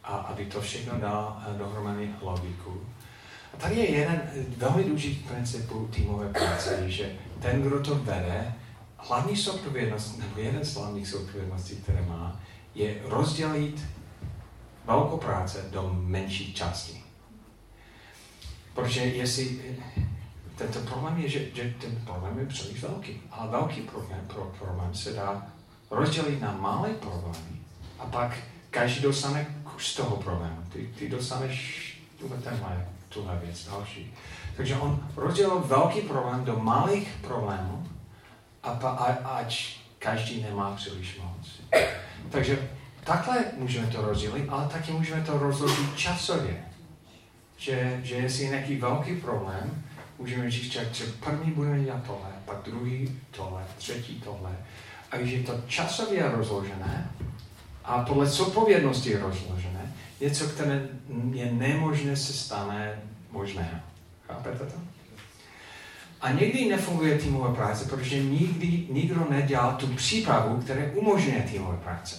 a 0.03 0.15
aby 0.15 0.45
to 0.45 0.61
všechno 0.61 0.99
dal 0.99 1.43
eh, 1.47 1.57
dohromady 1.57 2.09
logiku. 2.21 2.81
Tady 3.57 3.75
je 3.75 3.91
jeden 3.91 4.21
velmi 4.57 4.83
důležitý 4.83 5.15
princip 5.15 5.71
týmové 5.89 6.29
práce, 6.29 6.91
že 6.91 7.11
ten, 7.39 7.61
kdo 7.61 7.79
to 7.79 7.95
vede, 7.95 8.53
hlavní 8.97 9.35
zodpovědnost, 9.35 10.17
nebo 10.17 10.39
jeden 10.39 10.65
z 10.65 10.75
hlavních 10.75 11.07
zodpovědností, 11.07 11.75
které 11.75 12.01
má, 12.01 12.39
je 12.75 12.95
rozdělit 13.03 13.85
velkou 14.85 15.17
práce 15.17 15.65
do 15.71 15.89
menší 15.93 16.53
části. 16.53 17.03
Protože 18.73 19.01
jestli 19.01 19.61
tento 20.55 20.79
problém 20.79 21.17
je, 21.17 21.29
že, 21.29 21.45
že 21.53 21.73
ten 21.81 21.95
problém 22.05 22.39
je 22.39 22.45
příliš 22.45 22.81
velký, 22.81 23.21
ale 23.31 23.51
velký 23.51 23.81
problém, 23.81 24.19
pro, 24.27 24.53
problém 24.59 24.95
se 24.95 25.13
dá 25.13 25.47
rozdělit 25.91 26.41
na 26.41 26.51
malé 26.51 26.89
problémy 26.89 27.59
a 27.99 28.05
pak 28.05 28.37
každý 28.69 29.01
dostane 29.01 29.45
kus 29.63 29.95
toho 29.95 30.15
problému. 30.15 30.57
Ty, 30.73 30.89
ty 30.99 31.09
dostaneš 31.09 31.89
tuhle 32.19 32.37
tenhle, 32.37 32.87
tuhle 33.13 33.39
věc, 33.43 33.67
další. 33.67 34.13
Takže 34.57 34.75
on 34.75 35.07
rozdělil 35.15 35.59
velký 35.59 36.01
problém 36.01 36.45
do 36.45 36.59
malých 36.59 37.09
problémů, 37.21 37.87
a, 38.63 38.73
pa, 38.73 38.89
a 38.89 39.29
ať 39.37 39.77
každý 39.99 40.41
nemá 40.41 40.75
příliš 40.75 41.19
moc. 41.19 41.61
Takže 42.29 42.69
takhle 43.03 43.43
můžeme 43.57 43.87
to 43.87 44.01
rozdělit, 44.01 44.49
ale 44.49 44.67
taky 44.67 44.91
můžeme 44.91 45.21
to 45.21 45.37
rozložit 45.37 45.97
časově 45.97 46.63
že, 47.63 47.99
že 48.03 48.15
jestli 48.15 48.43
je 48.43 48.49
nějaký 48.49 48.75
velký 48.75 49.15
problém, 49.15 49.83
můžeme 50.19 50.51
říct, 50.51 50.71
že, 50.71 51.05
první 51.19 51.51
budeme 51.51 51.83
dělat 51.83 52.03
tohle, 52.05 52.29
pak 52.45 52.57
druhý 52.65 53.19
tohle, 53.31 53.63
třetí 53.77 54.21
tohle. 54.21 54.51
A 55.11 55.17
když 55.17 55.31
je 55.33 55.43
to 55.43 55.61
časově 55.67 56.31
rozložené 56.31 57.11
a 57.85 58.03
podle 58.03 58.25
zodpovědnosti 58.25 59.17
rozložené, 59.17 59.82
něco, 60.21 60.47
které 60.47 60.87
je 61.31 61.51
nemožné, 61.51 62.15
se 62.15 62.33
stane 62.33 63.01
možné. 63.31 63.83
Chápete 64.27 64.65
to? 64.65 64.75
A 66.21 66.31
někdy 66.31 66.69
nefunguje 66.69 67.17
týmová 67.17 67.53
práce, 67.53 67.85
protože 67.85 68.23
nikdy 68.23 68.87
nikdo 68.89 69.27
nedělal 69.29 69.75
tu 69.75 69.87
přípravu, 69.87 70.61
která 70.61 70.81
umožňuje 70.93 71.41
týmové 71.41 71.77
práce. 71.77 72.15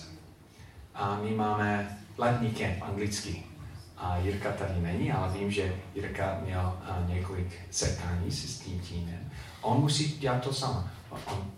A 0.94 1.20
my 1.22 1.30
máme 1.30 1.98
letní 2.18 2.50
kemp 2.50 2.82
anglicky 2.82 3.42
a 3.96 4.16
Jirka 4.16 4.52
tady 4.52 4.80
není, 4.80 5.12
ale 5.12 5.38
vím, 5.38 5.50
že 5.50 5.74
Jirka 5.94 6.40
měl 6.44 6.78
několik 7.06 7.60
setkání 7.70 8.30
s 8.30 8.58
tím 8.58 8.80
týmem. 8.80 9.30
On 9.60 9.80
musí 9.80 10.18
dělat 10.18 10.42
to 10.42 10.52
samo. 10.52 10.84
On 11.10 11.50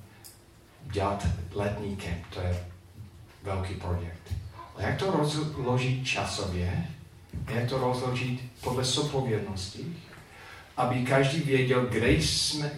dělat 0.82 1.26
letní 1.54 1.96
kemp, 1.96 2.26
to 2.34 2.40
je 2.40 2.66
velký 3.42 3.74
projekt. 3.74 4.32
A 4.76 4.82
jak 4.82 4.98
to 4.98 5.10
rozložit 5.10 6.06
časově? 6.06 6.86
Jak 7.54 7.68
to 7.68 7.78
rozložit 7.78 8.40
podle 8.60 8.84
zodpovědnosti? 8.84 9.96
Aby 10.76 11.04
každý 11.04 11.40
věděl, 11.40 11.86
kde 11.86 12.10
jsme, 12.10 12.70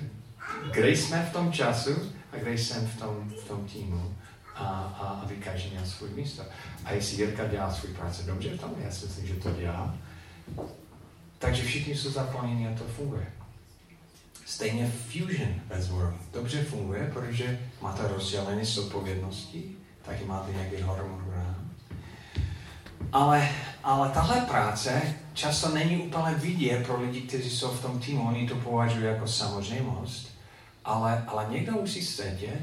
kde 0.73 0.91
jsme 0.91 1.27
v 1.31 1.33
tom 1.33 1.53
času 1.53 1.91
a 2.33 2.37
kde 2.37 2.53
jsem 2.53 2.87
v 2.89 2.99
tom, 2.99 3.33
v 3.45 3.49
tom 3.49 3.65
týmu 3.65 4.15
a, 4.55 4.65
a 5.01 5.21
aby 5.25 5.37
každý 5.37 5.71
měl 5.71 5.87
svůj 5.87 6.11
místo. 6.11 6.43
A 6.85 6.93
jestli 6.93 7.17
Jirka 7.17 7.47
dělá 7.47 7.75
svůj 7.75 7.95
práci 7.95 8.23
dobře 8.23 8.51
v 8.51 8.61
tom, 8.61 8.75
já 8.79 8.91
si 8.91 9.07
myslím, 9.07 9.27
že 9.27 9.35
to 9.35 9.51
dělá, 9.51 9.95
takže 11.39 11.63
všichni 11.63 11.97
jsou 11.97 12.11
zapojení 12.11 12.69
a 12.69 12.79
to 12.79 12.85
funguje. 12.85 13.27
Stejně 14.47 14.87
Fusion 14.87 15.55
zboru 15.79 16.15
dobře 16.33 16.63
funguje, 16.63 17.11
protože 17.15 17.61
máte 17.83 18.09
rozdělené 18.09 18.65
zodpovědnosti, 18.65 19.65
taky 20.03 20.25
máte 20.25 20.53
nějaký 20.53 20.77
harmonogram. 20.77 21.58
Ale, 23.13 23.49
ale 23.85 24.09
tahle 24.09 24.41
práce 24.41 25.15
často 25.35 25.69
není 25.69 25.97
úplně 25.97 26.35
vidět 26.35 26.87
pro 26.87 27.01
lidi, 27.01 27.21
kteří 27.21 27.51
jsou 27.51 27.69
v 27.69 27.83
tom 27.83 28.01
týmu. 28.01 28.29
Oni 28.29 28.49
to 28.49 28.55
považují 28.55 29.05
jako 29.05 29.27
samozřejmost, 29.29 30.29
ale, 30.85 31.25
ale 31.27 31.47
někdo 31.51 31.73
musí 31.73 32.03
sedět 32.03 32.63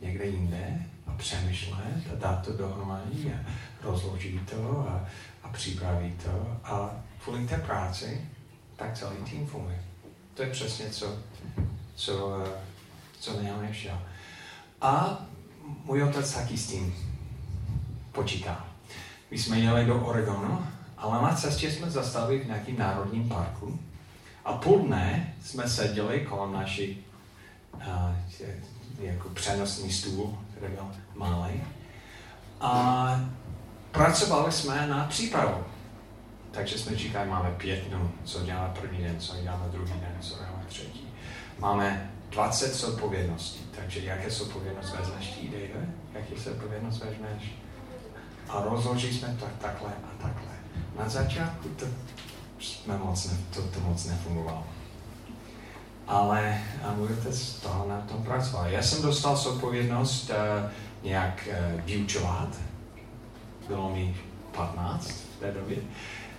někde 0.00 0.24
jinde 0.24 0.86
a 1.06 1.12
přemýšlet 1.12 2.12
a 2.12 2.14
dát 2.18 2.44
to 2.46 2.52
dohromady 2.52 3.34
a 3.34 3.50
rozložit 3.82 4.50
to 4.50 4.88
a, 4.88 5.06
a 5.42 5.48
připravit 5.48 6.22
to 6.22 6.56
a 6.64 6.90
kvůli 7.24 7.46
té 7.46 7.56
práci 7.56 8.28
tak 8.76 8.98
celý 8.98 9.16
tým 9.16 9.46
funguje. 9.46 9.82
To 10.34 10.42
je 10.42 10.50
přesně 10.50 10.90
co, 10.90 11.16
co, 11.94 12.44
co 13.20 13.42
nejlepší. 13.42 13.90
A 14.80 15.22
můj 15.84 16.02
otec 16.02 16.34
taky 16.34 16.56
s 16.56 16.66
tím 16.66 16.94
počítá. 18.12 18.67
My 19.30 19.38
jsme 19.38 19.58
jeli 19.58 19.84
do 19.84 20.00
Oregonu, 20.00 20.66
ale 20.96 21.22
na 21.22 21.34
cestě 21.34 21.70
jsme 21.70 21.90
zastavili 21.90 22.40
v 22.40 22.46
nějakém 22.46 22.78
národním 22.78 23.28
parku 23.28 23.78
a 24.44 24.52
půl 24.52 24.78
dne 24.78 25.34
jsme 25.44 25.68
seděli 25.68 26.20
kolem 26.20 26.52
naší 26.52 27.06
uh, 27.74 27.82
jako 29.00 29.28
přenosný 29.28 29.92
stůl, 29.92 30.38
který 30.50 30.72
byl 30.72 30.86
malý. 31.14 31.60
A 32.60 33.20
pracovali 33.92 34.52
jsme 34.52 34.86
na 34.86 35.04
přípravu. 35.04 35.64
Takže 36.50 36.78
jsme 36.78 36.96
říkali, 36.96 37.28
máme 37.28 37.50
pět 37.50 37.84
dnů, 37.84 38.10
co 38.24 38.44
děláme 38.44 38.74
první 38.80 38.98
den, 38.98 39.20
co 39.20 39.36
děláme 39.42 39.68
druhý 39.72 39.92
den, 39.92 40.16
co 40.20 40.34
děláme 40.34 40.64
třetí. 40.68 41.08
Máme 41.58 42.10
20 42.30 42.74
zodpovědností, 42.74 43.60
takže 43.76 44.00
jaké 44.00 44.30
zodpovědnost 44.30 44.96
vezmeš 44.98 45.30
ty, 45.30 45.48
Dave? 45.48 45.86
Jaký 46.14 46.42
zodpovědnost 46.42 47.04
vezmeš? 47.04 47.52
A 48.48 48.62
rozložili 48.64 49.14
jsme 49.14 49.36
to 49.40 49.46
takhle 49.60 49.90
a 49.90 50.22
takhle. 50.22 50.52
Na 50.98 51.08
začátku 51.08 51.68
to, 51.68 51.86
jsme 52.60 52.98
moc 52.98 53.30
ne, 53.30 53.38
to, 53.54 53.62
to 53.62 53.80
moc 53.80 54.04
nefungovalo. 54.04 54.64
Ale 56.06 56.60
a 56.84 56.92
můj 56.92 57.08
otec 57.12 57.52
toho 57.52 57.88
na 57.88 58.00
tom 58.00 58.22
pracoval. 58.22 58.66
Já 58.66 58.82
jsem 58.82 59.02
dostal 59.02 59.36
zodpovědnost 59.36 60.30
uh, 60.30 60.70
nějak 61.02 61.48
uh, 61.48 61.80
vyučovat. 61.80 62.48
Bylo 63.68 63.90
mi 63.90 64.16
15 64.52 65.08
v 65.08 65.40
té 65.40 65.52
době. 65.52 65.76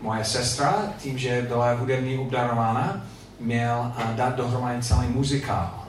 Moje 0.02 0.26
sestra, 0.26 0.94
tím, 0.98 1.18
že 1.18 1.46
byla 1.48 1.74
hudebně 1.74 2.20
obdarována, 2.20 3.06
měl 3.40 3.94
uh, 3.98 4.16
dát 4.16 4.36
dohromady 4.36 4.84
celý 4.84 5.08
muzikál. 5.08 5.86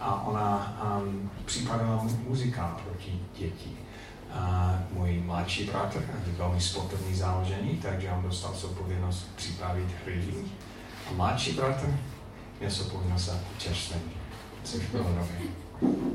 A 0.00 0.26
ona 0.26 0.76
um, 1.02 1.30
připravila 1.44 2.06
muzikál 2.28 2.80
pro 2.84 2.94
děti. 3.38 3.76
A 4.34 4.78
můj 4.92 5.20
mladší 5.20 5.64
bratr 5.64 6.02
velmi 6.36 6.60
sportovní 6.60 7.14
založení, 7.14 7.80
takže 7.82 8.10
on 8.10 8.22
dostal 8.22 8.54
zodpovědnost 8.54 9.26
připravit 9.36 9.88
hry. 10.04 10.24
A 11.10 11.12
mladší 11.12 11.52
bratr 11.52 11.98
měl 12.58 12.70
zodpovědnost 12.70 13.24
za 13.24 13.38
čerstvení, 13.58 14.12
což 14.64 14.86
bylo 14.86 15.04
dobré. 15.04 15.38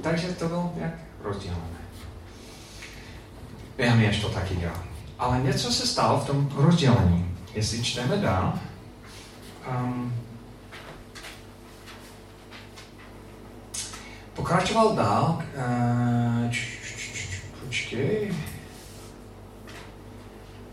Takže 0.04 0.28
to 0.28 0.48
bylo 0.48 0.74
jak 0.78 0.94
rozdělené. 1.24 1.62
Během 3.78 4.02
ještě 4.02 4.22
to 4.22 4.30
taky 4.30 4.56
dělal. 4.56 4.84
Ale 5.20 5.40
něco 5.40 5.72
se 5.72 5.88
stalo 5.88 6.20
v 6.20 6.28
tom 6.28 6.52
rozdělení. 6.56 7.38
Jestli 7.54 7.84
čteme 7.84 8.18
dál, 8.18 8.60
um, 9.84 10.14
pokračoval 14.34 14.96
dál, 14.96 15.44
uh, 15.58 16.52
počkej, 17.66 18.32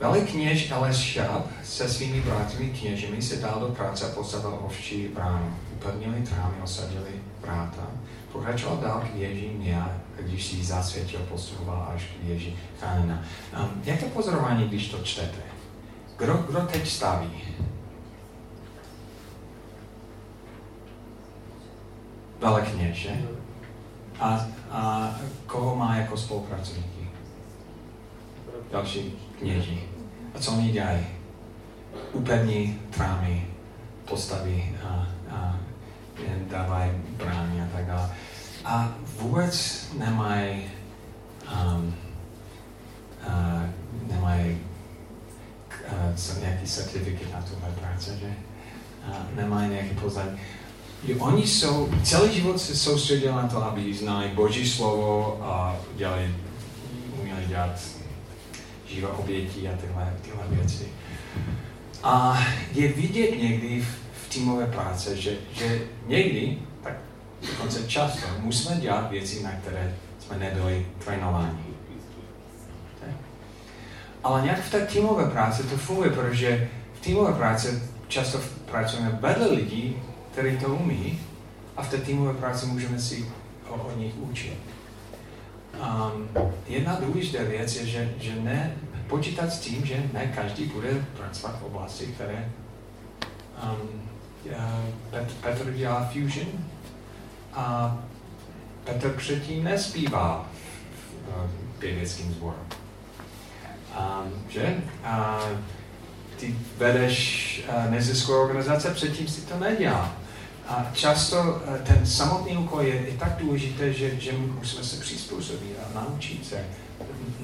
Velikněž 0.00 0.70
Elešab 0.70 1.46
se 1.64 1.88
svými 1.88 2.20
bratry 2.20 2.66
kněžemi 2.66 3.22
se 3.22 3.37
dal 3.37 3.61
do 3.61 3.68
práce 3.68 4.07
a 4.07 4.14
postavil 4.14 4.59
ovčí 4.62 5.09
bránu. 5.09 5.57
Upevnili 5.74 6.22
trámy, 6.22 6.55
osadili 6.62 7.11
bráta. 7.40 7.87
Pokračoval 8.33 8.76
dál 8.76 9.00
k 9.00 9.14
věži 9.14 9.50
Nia, 9.59 10.00
když 10.20 10.46
si 10.46 10.57
ji 10.57 10.64
zasvětil, 10.64 11.20
postupoval 11.20 11.92
až 11.94 12.02
k 12.05 12.24
věži 12.24 12.57
Chanina. 12.81 13.24
Um, 13.61 13.83
jaké 13.85 14.07
pozorování, 14.07 14.68
když 14.68 14.88
to 14.88 14.98
čtete? 14.98 15.42
Kdo, 16.16 16.35
kdo 16.35 16.61
teď 16.61 16.88
staví? 16.88 17.31
Velikněž, 22.40 22.96
že? 22.96 23.22
A, 24.20 24.46
a 24.70 25.14
koho 25.46 25.77
má 25.77 25.96
jako 25.96 26.16
spolupracovníky? 26.16 27.09
Další 28.72 29.18
kněží. 29.38 29.81
A 30.35 30.38
co 30.38 30.53
oni 30.53 30.72
dělají? 30.72 31.07
Upevní 32.12 32.79
trámy, 32.90 33.46
postaví 34.05 34.77
a, 34.85 35.07
a 35.31 35.57
dávají 36.51 36.90
brány 37.16 37.62
a 37.62 37.66
tak 37.77 37.87
dále. 37.87 38.11
A 38.64 38.94
vůbec 39.18 39.87
nemají 39.98 40.70
um, 41.53 41.94
uh, 43.27 43.62
nemají 44.14 44.59
uh, 45.92 46.40
nějaký 46.40 46.66
certifikát 46.66 47.33
na 47.33 47.42
tuhle 47.42 47.70
práce, 47.81 48.16
že? 48.16 48.35
Uh, 49.09 49.37
nemají 49.37 49.70
nějaký 49.70 49.94
poznání. 49.94 50.38
Oni 51.18 51.46
jsou, 51.46 51.90
celý 52.02 52.34
život 52.34 52.60
se 52.60 52.76
soustředili 52.76 53.32
na 53.32 53.48
to, 53.48 53.64
aby 53.64 53.94
znali 53.94 54.28
Boží 54.28 54.68
slovo 54.68 55.38
a 55.42 55.76
dělali, 55.96 56.34
uměli 57.20 57.46
dělat 57.46 57.70
živé 58.86 59.08
obětí 59.08 59.68
a 59.68 59.76
tyhle, 59.76 60.14
tyhle 60.22 60.44
věci. 60.50 60.88
A 62.02 62.46
je 62.72 62.88
vidět 62.88 63.42
někdy 63.42 63.80
v, 63.80 63.86
v 64.26 64.28
týmové 64.28 64.66
práce, 64.66 65.16
že, 65.16 65.36
že 65.52 65.80
někdy, 66.06 66.58
tak 66.82 66.92
dokonce 67.50 67.88
často, 67.88 68.26
musíme 68.38 68.76
dělat 68.80 69.10
věci, 69.10 69.42
na 69.42 69.50
které 69.52 69.94
jsme 70.18 70.38
nebyli 70.38 70.86
trénováni. 71.04 71.58
Ale 74.24 74.42
nějak 74.42 74.60
v 74.60 74.70
té 74.70 74.86
týmové 74.86 75.30
práci 75.30 75.62
to 75.62 75.76
funguje, 75.76 76.10
protože 76.10 76.68
v 76.94 77.00
týmové 77.00 77.32
práci 77.32 77.82
často 78.08 78.40
pracujeme 78.70 79.18
vedle 79.20 79.46
lidí, 79.46 79.96
kteří 80.33 80.59
to 80.59 80.66
umí, 80.66 81.21
a 81.77 81.83
v 81.83 81.90
té 81.90 81.99
týmové 81.99 82.35
práci 82.35 82.66
můžeme 82.66 82.99
si 82.99 83.27
od 83.68 83.97
nich 83.97 84.14
učit. 84.16 84.59
Um, 85.75 86.29
jedna 86.66 86.99
důležitá 87.01 87.42
věc 87.42 87.77
je, 87.77 87.87
že, 87.87 88.14
že 88.21 88.35
ne 88.35 88.77
počítat 89.07 89.53
s 89.53 89.61
tím, 89.61 89.87
že 89.87 90.03
ne 90.12 90.27
každý 90.27 90.64
bude 90.64 91.07
pracovat 91.16 91.61
v 91.61 91.64
oblasti, 91.64 92.07
které 92.07 92.53
um, 93.62 94.03
Petr, 95.11 95.33
Petr 95.33 95.73
dělá 95.73 96.11
fusion 96.12 96.49
a 97.53 97.97
Petr 98.85 99.11
předtím 99.11 99.64
nespívá 99.64 100.51
v 101.27 101.79
pěveckým 101.79 102.33
sboru. 102.33 102.57
Um, 103.99 104.33
že? 104.49 104.77
A 105.05 105.40
ty 106.37 106.57
vedeš 106.79 107.64
uh, 107.68 107.90
neziskovou 107.90 108.42
organizace, 108.42 108.95
předtím 108.95 109.29
si 109.29 109.40
to 109.40 109.59
nedělá. 109.59 110.21
A 110.68 110.90
často 110.94 111.62
eh, 111.66 111.79
ten 111.79 112.07
samotný 112.07 112.57
úkol 112.57 112.81
je, 112.81 112.94
je 112.94 113.16
tak 113.18 113.37
důležité, 113.38 113.92
že, 113.92 114.20
že 114.20 114.33
musíme 114.33 114.85
se 114.85 115.01
přizpůsobit 115.01 115.77
a 115.79 116.01
naučit 116.01 116.46
se 116.46 116.66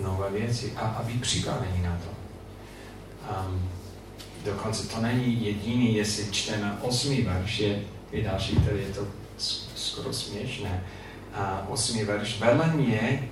nové 0.03 0.31
věci 0.31 0.73
a, 0.77 0.81
a 0.81 1.03
být 1.03 1.21
připraveni 1.21 1.83
na 1.83 1.99
to. 2.05 2.19
Um, 3.35 3.69
dokonce 4.45 4.89
to 4.89 5.01
není 5.01 5.45
jediný, 5.45 5.95
jestli 5.95 6.33
čteme 6.33 6.79
osmý 6.83 7.23
verš, 7.23 7.59
je, 7.59 7.83
je 8.13 8.23
další, 8.23 8.57
který 8.57 8.81
je 8.83 8.95
to 8.95 9.07
skoro 9.75 10.13
směšné. 10.13 10.85
A 11.35 11.67
osmý 11.69 12.05
verš, 12.05 12.41
vedle 12.41 12.67
mě 12.67 13.29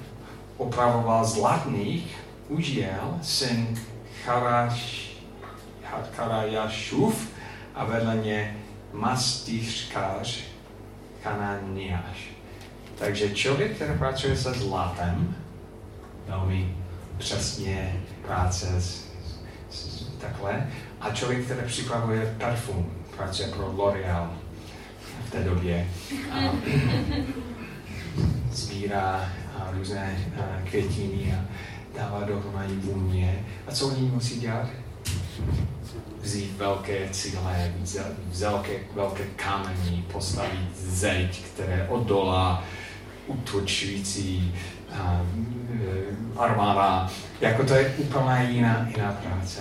opravoval 0.57 1.25
zlatných 1.25 2.17
Užiel, 2.49 3.19
syn 3.23 3.79
Charaš, 4.25 5.11
Charajašův 6.17 7.29
a 7.75 7.85
vedle 7.85 8.15
mě 8.15 8.57
mastýřkář 8.97 10.45
Kananiáš. 11.23 12.31
Takže 12.99 13.35
člověk, 13.35 13.75
který 13.77 13.99
pracuje 13.99 14.37
se 14.37 14.53
zlatem, 14.53 15.37
velmi 16.29 16.77
přesně 17.19 18.03
práce 18.27 18.81
s, 18.81 19.07
s, 19.71 20.07
takhle, 20.21 20.67
a 21.01 21.11
člověk, 21.11 21.45
který 21.45 21.67
připravuje 21.67 22.37
parfum, 22.41 22.93
pracuje 23.17 23.49
pro 23.49 23.73
L'Oreal 23.73 24.31
v 25.27 25.31
té 25.31 25.45
době. 25.45 25.89
A, 26.33 26.37
sbírá 28.53 29.29
a 29.59 29.71
různé 29.71 30.19
a, 30.41 30.69
květiny 30.71 31.35
a 31.39 31.45
dává 31.99 32.25
dohromady 32.25 32.75
vůně. 32.75 33.45
A 33.67 33.73
co 33.73 33.89
oni 33.89 34.01
musí 34.01 34.41
dělat? 34.41 34.69
Vzít 36.27 36.57
velké 36.57 37.09
cíle, 37.11 37.73
velké, 38.39 38.73
velké 38.95 39.25
kameny, 39.25 40.05
postavit 40.13 40.77
zeď, 40.77 41.45
které 41.45 41.89
odolá 41.89 42.65
útočující 43.27 44.55
uh, 44.91 46.43
armáda. 46.43 47.11
Jako 47.41 47.65
to 47.65 47.75
je 47.75 47.95
úplně 47.99 48.49
jiná, 48.51 48.89
jiná 48.97 49.13
práce. 49.13 49.61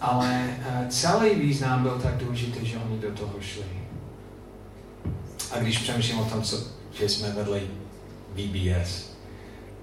Ale 0.00 0.48
uh, 0.58 0.88
celý 0.88 1.34
význam 1.34 1.82
byl 1.82 2.00
tak 2.02 2.16
důležitý, 2.16 2.66
že 2.66 2.78
oni 2.78 2.98
do 2.98 3.10
toho 3.10 3.34
šli. 3.40 3.64
A 5.52 5.58
když 5.58 5.78
přemýšlím 5.78 6.18
o 6.18 6.24
tom, 6.24 6.42
co, 6.42 6.62
že 6.92 7.08
jsme 7.08 7.32
vedli 7.32 7.62
VBS 8.34 9.10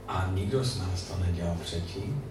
a 0.08 0.30
nikdo 0.34 0.64
z 0.64 0.80
nás 0.80 1.02
to 1.02 1.26
nedělal 1.26 1.58
předtím, 1.64 2.22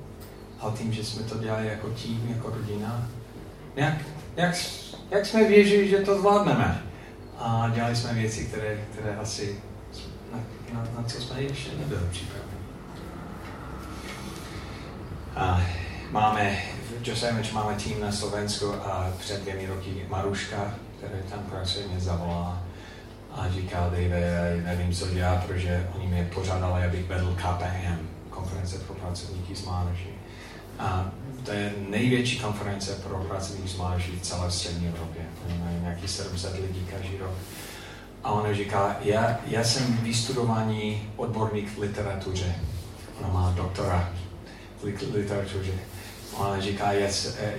ale 0.61 0.73
tím, 0.79 0.93
že 0.93 1.05
jsme 1.05 1.23
to 1.23 1.39
dělali 1.39 1.67
jako 1.67 1.89
tým, 1.89 2.27
jako 2.29 2.51
rodina, 2.51 3.09
jak, 3.77 3.95
jak, 4.37 4.55
jak 5.11 5.27
jsme 5.27 5.45
věřili, 5.45 5.89
že 5.89 5.97
to 5.97 6.19
zvládneme. 6.19 6.83
A 7.39 7.71
dělali 7.75 7.97
jsme 7.97 8.15
věci, 8.15 8.45
které, 8.45 8.77
které 8.93 9.17
asi 9.17 9.61
na, 10.73 10.85
na 10.97 11.05
co 11.07 11.21
jsme 11.21 11.43
ještě 11.43 11.71
nebyli 11.79 12.01
připraveni. 12.11 12.55
A 15.37 15.63
máme, 16.11 16.59
v 17.03 17.09
Josevič 17.09 17.53
máme 17.53 17.75
tým 17.75 18.01
na 18.01 18.13
Slovensku 18.13 18.73
a 18.73 19.13
před 19.19 19.43
dvěmi 19.43 19.67
roky 19.67 20.07
Maruška, 20.09 20.75
který 20.99 21.23
tam 21.31 21.39
pracuje, 21.39 21.89
mě 21.89 22.01
zavolala 22.01 22.63
a 23.33 23.49
říkal, 23.49 23.91
Dave, 23.91 24.63
nevím, 24.65 24.93
co 24.93 25.11
dělá, 25.11 25.37
protože 25.47 25.89
oni 25.97 26.07
mě 26.07 26.31
pořádali, 26.35 26.85
abych 26.85 27.09
vedl 27.09 27.37
KPM, 27.37 28.09
konference 28.31 28.79
pro 28.79 28.95
pracovníky 28.95 29.57
z 29.57 29.65
mládeží. 29.65 30.09
A 30.79 31.11
to 31.45 31.53
je 31.53 31.73
největší 31.89 32.39
konference 32.39 32.93
pro 32.93 33.19
pracovníky 33.19 33.69
z 33.69 33.77
mládeží 33.77 34.13
v 34.13 34.23
celé 34.23 34.51
střední 34.51 34.89
Evropě. 34.89 35.23
Mají 35.65 35.81
nějaký 35.81 36.09
700 36.09 36.55
lidí 36.61 36.87
každý 36.91 37.19
rok. 37.19 37.35
A 38.25 38.33
ona 38.33 38.55
říká, 38.55 38.97
já, 39.01 39.41
já 39.47 39.65
jsem 39.65 39.97
vystudovaný 39.97 41.03
odborník 41.17 41.75
v 41.75 41.79
literatuře. 41.79 42.55
Ona 43.21 43.29
má 43.29 43.53
doktora 43.57 44.13
v 44.81 44.85
literatuře. 45.15 45.73
Ona 46.37 46.61
říká, 46.61 46.93
já, 46.93 47.09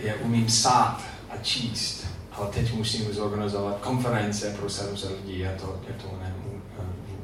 já 0.03 0.13
umím 0.21 0.45
psát 0.45 1.01
a 1.29 1.37
číst, 1.41 2.07
ale 2.31 2.47
teď 2.47 2.73
musím 2.73 3.13
zorganizovat 3.13 3.79
konference 3.81 4.55
pro 4.59 4.69
700 4.69 5.11
lidí, 5.11 5.39
já 5.39 5.51
to, 5.51 5.81
já 5.87 5.93
to 6.01 6.17
ne, 6.19 6.35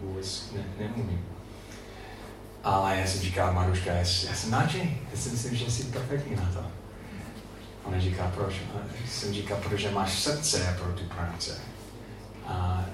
vůbec 0.01 0.51
ne, 0.55 0.63
neumím. 0.79 1.30
Ale 2.63 2.97
já 2.97 3.07
jsem 3.07 3.21
říkal, 3.21 3.53
Maruška, 3.53 3.91
já, 3.91 3.97
já 3.97 4.05
jsem 4.35 4.51
nadšený, 4.51 4.97
já 5.11 5.19
si 5.19 5.29
myslím, 5.29 5.55
že 5.55 5.71
jsi 5.71 5.83
perfektní 5.83 6.35
na 6.35 6.51
to. 6.53 6.65
Ona 7.83 7.99
říká, 7.99 8.31
proč? 8.35 8.53
Já 8.73 9.09
jsem 9.09 9.33
říkal, 9.33 9.57
protože 9.57 9.91
máš 9.91 10.19
srdce 10.19 10.77
pro 10.83 10.91
tu 10.91 11.03
práci. 11.03 11.51
A, 12.47 12.85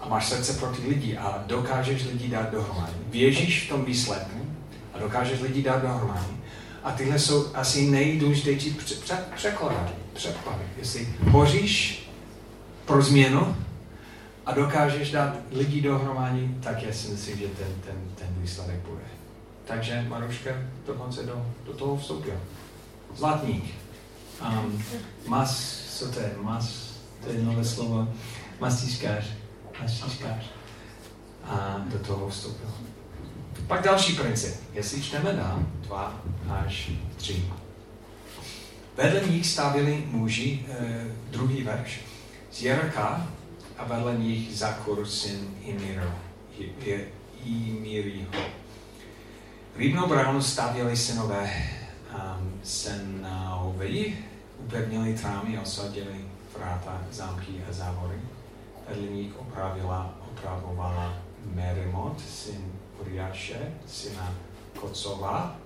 a 0.00 0.08
máš 0.08 0.28
srdce 0.28 0.52
pro 0.52 0.68
ty 0.68 0.88
lidi 0.88 1.16
a 1.16 1.44
dokážeš 1.46 2.04
lidi 2.04 2.28
dát 2.28 2.50
dohromady. 2.50 2.92
Věříš 3.10 3.66
v 3.66 3.68
tom 3.68 3.84
výsledku 3.84 4.46
a 4.94 4.98
dokážeš 4.98 5.40
lidi 5.40 5.62
dát 5.62 5.82
dohromady. 5.82 6.38
A 6.84 6.92
tyhle 6.92 7.18
jsou 7.18 7.46
asi 7.54 7.90
nejdůležitější 7.90 8.78
překlady. 9.34 9.76
překlady. 10.14 10.62
Jestli 10.76 11.08
boříš 11.20 12.02
pro 12.84 13.02
změnu 13.02 13.56
a 14.48 14.54
dokážeš 14.54 15.10
dát 15.10 15.36
lidi 15.52 15.80
dohromady, 15.80 16.54
tak 16.60 16.82
já 16.82 16.92
si 16.92 17.08
myslím, 17.08 17.38
že 17.38 17.46
ten, 17.46 17.72
ten, 17.84 17.96
ten 18.14 18.28
výsledek 18.38 18.76
bude. 18.76 19.04
Takže 19.64 20.06
Maruška 20.08 20.50
dokonce 20.86 21.22
do, 21.22 21.46
do 21.66 21.72
toho 21.72 21.96
vstoupila. 21.96 22.36
Zlatník. 23.14 23.74
Um, 24.42 24.84
mas, 25.26 25.82
co 25.98 26.12
to 26.12 26.20
je? 26.20 26.30
Mas, 26.40 26.94
to 27.24 27.32
je 27.32 27.42
nové 27.42 27.64
slovo. 27.64 28.08
Mastířkář. 28.60 29.24
Mastířkář. 29.82 30.44
A 31.44 31.84
do 31.86 31.98
toho 31.98 32.28
vstoupil. 32.28 32.70
Pak 33.66 33.84
další 33.84 34.12
princip. 34.12 34.54
Jestli 34.72 35.02
čteme 35.02 35.32
dál, 35.32 35.62
dva 35.80 36.20
až 36.48 36.90
tři. 37.16 37.44
Vedle 38.96 39.20
nich 39.20 39.46
stavili 39.46 40.04
muži, 40.10 40.66
eh, 40.68 41.06
druhý 41.30 41.62
verš, 41.62 42.00
z 42.52 42.62
Jerka 42.62 43.28
a 43.78 43.84
vedle 43.84 44.18
nich 44.18 44.56
Zakur, 44.56 45.06
syn 45.06 45.54
Imiro, 45.62 46.10
Imiriho. 47.44 48.42
Rybnou 49.76 50.08
bránu 50.08 50.42
stavěli 50.42 50.96
synové 50.96 51.50
um, 52.14 52.60
Senaovi, 52.62 54.18
upevnili 54.58 55.14
trámy, 55.14 55.58
osadili 55.58 56.24
vráta, 56.58 57.02
zámky 57.10 57.64
a 57.68 57.72
závory. 57.72 58.20
Vedle 58.88 59.06
nich 59.06 59.38
opravila, 59.38 60.14
opravovala 60.30 61.14
Merimot, 61.54 62.20
syn 62.20 62.72
Uriaše, 63.00 63.74
syna 63.86 64.34
Kocova. 64.80 65.56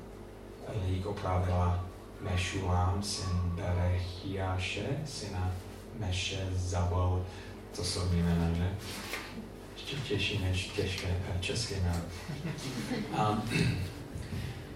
Vedle 0.68 0.90
nich 0.90 1.06
opravila 1.06 1.84
Mešulám, 2.20 3.02
syn 3.02 3.56
Berechiaše, 3.56 4.86
syna 5.06 5.50
Meše 5.98 6.48
Zabol, 6.56 7.24
to 7.76 7.84
jsou 7.84 8.00
jména, 8.12 8.54
že? 8.54 8.70
Ještě 9.76 9.96
těžší 9.96 10.38
než 10.38 10.66
těžké, 10.66 11.08
české 11.40 11.74
jméno. 11.74 12.02
Um, 13.30 13.42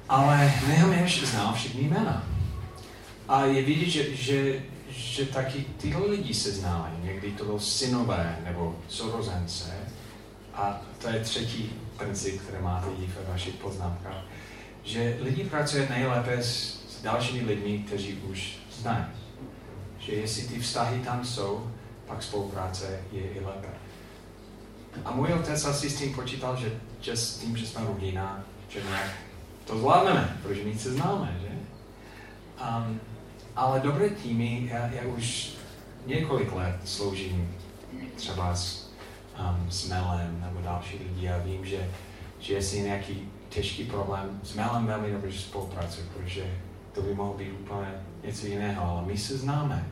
ale 0.08 0.52
Nehemiáš 0.68 1.20
znal 1.20 1.54
všechny 1.54 1.82
jména. 1.82 2.24
A 3.28 3.44
je 3.44 3.62
vidět, 3.62 3.88
že, 3.88 4.16
že, 4.16 4.62
že 4.88 5.26
taky 5.26 5.64
tyhle 5.80 6.06
lidi 6.06 6.34
se 6.34 6.52
znali. 6.52 6.90
Někdy 7.02 7.32
to 7.32 7.44
byl 7.44 7.60
synové 7.60 8.38
nebo 8.44 8.76
sorozence. 8.88 9.74
A 10.54 10.80
to 11.02 11.08
je 11.08 11.20
třetí 11.20 11.72
princip, 11.96 12.42
který 12.42 12.62
máte 12.62 12.86
i 12.90 13.06
ve 13.06 13.32
vašich 13.32 13.54
poznámkách. 13.54 14.24
Že 14.84 15.18
lidi 15.20 15.44
pracují 15.44 15.88
nejlépe 15.90 16.42
s, 16.42 16.80
s 16.88 17.02
dalšími 17.02 17.44
lidmi, 17.44 17.78
kteří 17.78 18.14
už 18.14 18.56
znají. 18.80 19.04
Že 19.98 20.12
jestli 20.12 20.42
ty 20.42 20.60
vztahy 20.60 21.00
tam 21.00 21.24
jsou, 21.24 21.70
pak 22.06 22.22
spolupráce 22.22 23.00
je 23.12 23.22
i 23.22 23.40
lépe. 23.40 23.68
A 25.04 25.12
můj 25.12 25.32
otec 25.32 25.64
asi 25.64 25.90
s 25.90 25.98
tím 25.98 26.14
počítal, 26.14 26.56
že, 26.56 26.72
že 27.00 27.16
s 27.16 27.38
tím, 27.38 27.56
že 27.56 27.66
jsme 27.66 27.84
rodina, 27.86 28.44
že 28.68 28.82
nějak 28.82 29.10
to 29.64 29.78
zvládneme, 29.78 30.38
protože 30.42 30.64
my 30.64 30.78
se 30.78 30.92
známe, 30.92 31.38
že? 31.42 31.48
Um, 32.64 33.00
ale 33.56 33.80
dobré 33.80 34.10
týmy, 34.10 34.68
já, 34.70 34.86
já 34.86 35.02
už 35.02 35.52
několik 36.06 36.52
let 36.52 36.76
sloužím 36.84 37.54
třeba 38.16 38.54
s, 38.54 38.90
um, 39.40 39.70
s 39.70 39.88
Melem 39.88 40.40
nebo 40.40 40.60
další 40.60 40.98
lidi 40.98 41.28
a 41.28 41.38
vím, 41.38 41.66
že, 41.66 41.90
že 42.38 42.54
jestli 42.54 42.76
je 42.76 42.84
nějaký 42.84 43.28
těžký 43.48 43.84
problém, 43.84 44.40
s 44.42 44.54
Melem 44.54 44.86
velmi 44.86 45.12
dobře 45.12 45.38
spolupracuji, 45.38 46.10
protože 46.14 46.54
to 46.92 47.02
by 47.02 47.14
mohlo 47.14 47.34
být 47.34 47.52
úplně 47.52 47.94
něco 48.24 48.46
jiného, 48.46 48.90
ale 48.90 49.06
my 49.06 49.18
se 49.18 49.36
známe. 49.36 49.86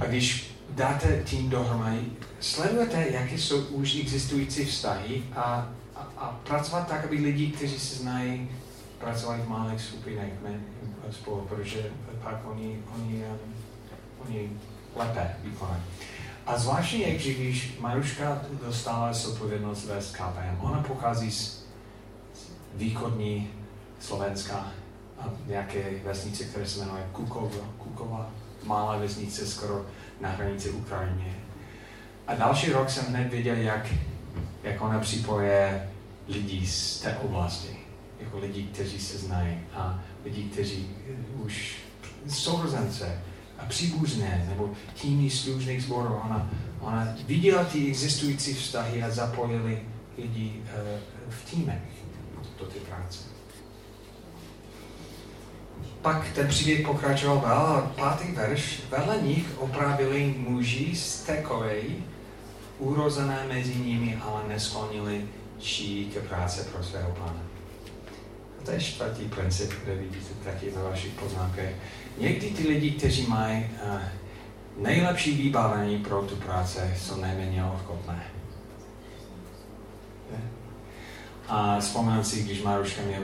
A 0.00 0.04
když 0.04 0.53
dáte 0.70 1.22
tým 1.30 1.50
dohromady, 1.50 2.00
sledujete, 2.40 3.06
jaké 3.10 3.38
jsou 3.38 3.60
už 3.60 3.96
existující 4.00 4.64
vztahy 4.64 5.22
a, 5.36 5.68
a, 5.96 6.00
a 6.16 6.40
pracovat 6.48 6.88
tak, 6.88 7.04
aby 7.04 7.16
lidi, 7.16 7.46
kteří 7.46 7.78
se 7.78 7.96
znají, 7.96 8.50
pracovali 8.98 9.42
v 9.42 9.48
malých 9.48 9.80
skupinách 9.80 10.28
spolu, 11.10 11.40
protože 11.40 11.90
pak 12.22 12.40
oni, 12.50 12.78
oni, 12.96 13.24
oni 14.26 14.50
lépe 14.96 15.36
vykonají. 15.42 15.82
A 16.46 16.58
zvláštně 16.58 16.98
je, 16.98 17.18
že 17.18 17.34
když 17.34 17.78
Maruška 17.80 18.42
dostala 18.66 19.12
zodpovědnost 19.12 19.84
vést 19.84 20.12
KPM, 20.12 20.60
ona 20.60 20.82
pochází 20.82 21.30
z 21.30 21.64
východní 22.74 23.50
Slovenska 24.00 24.72
a 25.18 25.24
nějaké 25.46 25.84
vesnice, 26.04 26.44
které 26.44 26.66
se 26.66 26.80
jmenuje 26.80 27.08
Kukova, 27.12 27.66
Kukova 27.78 28.30
malá 28.64 28.98
vesnice 28.98 29.46
skoro 29.46 29.86
na 30.20 30.28
hranici 30.28 30.70
Ukrajině. 30.70 31.34
A 32.26 32.34
další 32.34 32.72
rok 32.72 32.90
jsem 32.90 33.04
hned 33.04 33.30
viděl, 33.30 33.56
jak, 33.56 33.86
jak 34.62 34.80
ona 34.80 35.00
připoje 35.00 35.88
lidi 36.28 36.66
z 36.66 37.00
té 37.00 37.16
oblasti. 37.16 37.76
Jako 38.20 38.38
lidi, 38.38 38.62
kteří 38.62 39.00
se 39.00 39.18
znají 39.18 39.58
a 39.74 40.02
lidi, 40.24 40.42
kteří 40.42 40.90
už 41.34 41.76
sourozence 42.28 43.22
a 43.58 43.64
příbuzné 43.64 44.46
nebo 44.48 44.70
týmy 45.02 45.30
služných 45.30 45.82
sborů. 45.82 46.14
Ona, 46.24 46.50
ona 46.80 47.16
viděla 47.26 47.64
ty 47.64 47.88
existující 47.88 48.54
vztahy 48.54 49.02
a 49.02 49.10
zapojili 49.10 49.82
lidi 50.18 50.52
uh, 50.62 51.00
v 51.28 51.50
týmech 51.50 51.82
do 52.58 52.66
té 52.66 52.80
práce. 52.80 53.18
Pak 56.02 56.32
ten 56.32 56.48
příběh 56.48 56.86
pokračoval 56.86 57.40
dál 57.40 57.92
pátý 57.96 58.32
verš. 58.32 58.82
Vedle 58.90 59.18
nich 59.22 59.46
opravili 59.58 60.34
muži 60.38 60.96
z 60.96 61.20
Tekové, 61.20 61.76
urozené 62.78 63.46
mezi 63.48 63.74
nimi, 63.74 64.18
ale 64.22 64.42
nesklonili 64.48 65.24
ší 65.60 66.10
ke 66.14 66.20
práce 66.20 66.64
pro 66.72 66.84
svého 66.84 67.10
pána. 67.10 67.42
A 68.60 68.64
to 68.64 68.70
je 68.70 68.80
čtvrtý 68.80 69.24
princip, 69.24 69.70
kde 69.84 69.94
vidíte 69.94 70.34
taky 70.44 70.70
ve 70.70 70.82
vašich 70.82 71.12
poznámkách. 71.12 71.74
Někdy 72.18 72.50
ty 72.50 72.68
lidi, 72.68 72.90
kteří 72.90 73.26
mají 73.26 73.66
uh, 73.86 74.00
nejlepší 74.78 75.42
vybavení 75.42 75.98
pro 75.98 76.22
tu 76.22 76.36
práce, 76.36 76.94
jsou 76.96 77.20
nejméně 77.20 77.64
ochotné. 77.64 78.22
A 81.48 81.80
vzpomínám 81.80 82.24
si, 82.24 82.42
když 82.42 82.62
Maruška 82.62 83.02
mě 83.02 83.20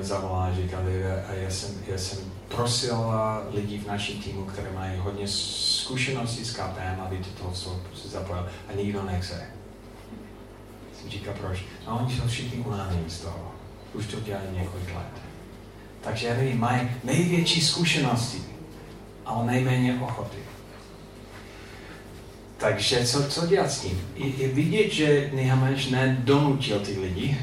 říkala, 0.53 0.83
a 1.29 1.33
já 1.33 1.51
jsem, 1.51 1.75
já 1.87 1.99
jsem 1.99 2.19
prosila 2.55 3.43
lidi 3.51 3.79
v 3.79 3.87
našem 3.87 4.19
týmu, 4.19 4.45
které 4.45 4.73
mají 4.73 4.99
hodně 4.99 5.29
zkušeností 5.29 6.45
s 6.45 6.53
KPM, 6.53 7.01
aby 7.01 7.19
do 7.19 7.31
toho 7.39 7.55
zapojil 8.05 8.49
a 8.69 8.73
nikdo 8.77 9.03
nechce. 9.03 9.47
Jsem 11.01 11.11
říkal, 11.11 11.35
proč? 11.41 11.59
A 11.87 11.95
oni 11.95 12.15
jsou 12.17 12.29
všichni 12.29 12.59
unávení 12.59 13.11
z 13.11 13.21
toho. 13.21 13.53
Už 13.95 14.07
to 14.07 14.21
dělají 14.21 14.47
několik 14.53 14.95
let. 14.95 15.23
Takže 16.01 16.27
já 16.27 16.37
nevím, 16.37 16.61
mají 16.61 16.91
největší 17.05 17.61
zkušenosti, 17.61 18.43
ale 19.27 19.47
nejméně 19.47 20.01
ochoty. 20.03 20.39
takže 22.59 23.07
co, 23.07 23.29
co 23.29 23.47
dělat 23.47 23.71
s 23.71 23.81
tím? 23.81 24.09
Je, 24.15 24.27
je 24.27 24.49
vidět, 24.49 24.93
že 24.93 25.31
Nehemiáš 25.35 25.87
nedonutil 25.87 26.81
ty 26.81 27.01
lidi, 27.01 27.39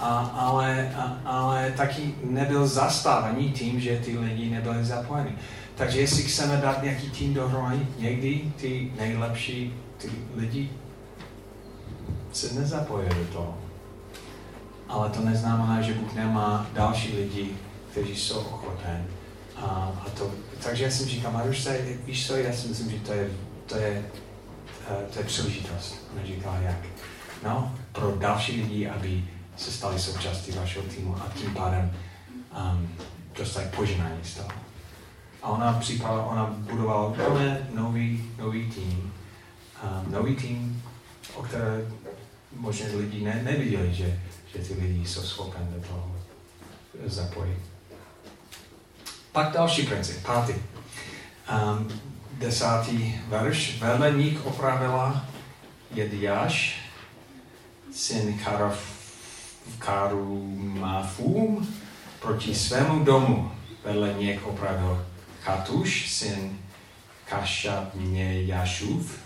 a, 0.00 0.18
ale, 0.34 0.94
a, 0.96 1.20
ale 1.24 1.72
taky 1.76 2.14
nebyl 2.24 2.66
zastávaný 2.66 3.52
tím, 3.52 3.80
že 3.80 4.00
ty 4.04 4.18
lidi 4.18 4.50
nebyli 4.50 4.84
zapojeni. 4.84 5.32
Takže 5.74 6.00
jestli 6.00 6.22
chceme 6.22 6.56
dát 6.56 6.82
nějaký 6.82 7.10
tým 7.10 7.34
dohromady, 7.34 7.86
někdy 7.98 8.52
ty 8.56 8.92
nejlepší 8.98 9.74
ty 9.98 10.10
lidi 10.36 10.70
se 12.32 12.54
nezapojí 12.54 13.08
do 13.08 13.24
toho. 13.32 13.58
Ale 14.88 15.10
to 15.10 15.20
neznamená, 15.20 15.82
že 15.82 15.94
Bůh 15.94 16.14
nemá 16.14 16.66
další 16.72 17.16
lidi, 17.16 17.48
kteří 17.90 18.16
jsou 18.16 18.38
ochotní. 18.38 19.04
A, 19.56 19.66
a 20.06 20.10
to, 20.18 20.30
takže 20.64 20.84
já 20.84 20.90
jsem 20.90 21.06
říkal, 21.06 21.32
Marušce, 21.32 21.78
víš 22.04 22.26
co, 22.26 22.36
já 22.36 22.52
si 22.52 22.68
myslím, 22.68 22.90
že 22.90 22.98
to 22.98 23.12
je, 23.12 23.30
to 23.66 23.76
je, 23.76 24.04
eh, 24.90 25.06
to 25.12 25.18
je 25.18 25.24
příležitost. 25.24 25.94
Ona 26.12 26.26
říkala, 26.26 26.56
jak? 26.56 26.78
No, 27.44 27.74
pro 27.92 28.16
další 28.16 28.62
lidi, 28.62 28.88
aby 28.88 29.24
se 29.60 29.72
stali 29.72 29.98
součástí 29.98 30.52
vašeho 30.52 30.84
týmu 30.84 31.16
a 31.16 31.28
tím 31.38 31.54
pádem 31.54 31.96
um, 32.72 32.88
dostali 33.38 33.66
poženání 33.76 34.24
z 34.24 34.34
toho. 34.34 34.48
A 35.42 35.48
ona 35.48 35.72
připadala, 35.72 36.26
ona 36.26 36.46
budovala 36.46 37.06
úplně 37.06 37.68
nový, 37.74 38.30
nový 38.38 38.70
tým. 38.70 39.12
Um, 39.82 40.12
nový 40.12 40.36
tým, 40.36 40.82
o 41.34 41.42
které 41.42 41.86
možná 42.56 42.86
lidi 42.96 43.24
ne, 43.24 43.40
neviděli, 43.42 43.94
že, 43.94 44.20
že 44.54 44.58
ty 44.58 44.74
lidi 44.74 45.06
jsou 45.06 45.22
schopni 45.22 45.66
do 45.74 45.88
toho 45.88 46.16
zapojit. 47.06 47.58
Pak 49.32 49.52
další 49.52 49.82
princip, 49.86 50.26
pátý. 50.26 50.52
Um, 51.52 51.88
desátý 52.32 53.14
verš. 53.28 53.78
Veleník 53.78 54.46
opravila 54.46 55.24
Jediáš, 55.94 56.80
syn 57.92 58.38
Karaf, 58.38 58.99
Karumafum, 59.78 61.68
proti 62.20 62.54
svému 62.54 63.04
domu. 63.04 63.52
Vedle 63.84 64.14
něk 64.18 64.46
opravil 64.46 65.06
Chatuš, 65.42 66.10
syn 66.10 66.58
Kašabnějašův. 67.24 69.18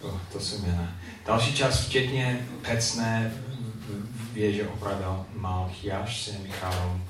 Oh, 0.00 0.18
to 0.32 0.40
jsou 0.40 0.62
jména. 0.62 0.92
Další 1.26 1.54
část, 1.54 1.86
včetně 1.86 2.46
pecné 2.62 3.32
věže 4.32 4.68
opravil 4.68 5.26
Malchiaš, 5.34 6.24
syn 6.24 6.48
Charum. 6.50 7.04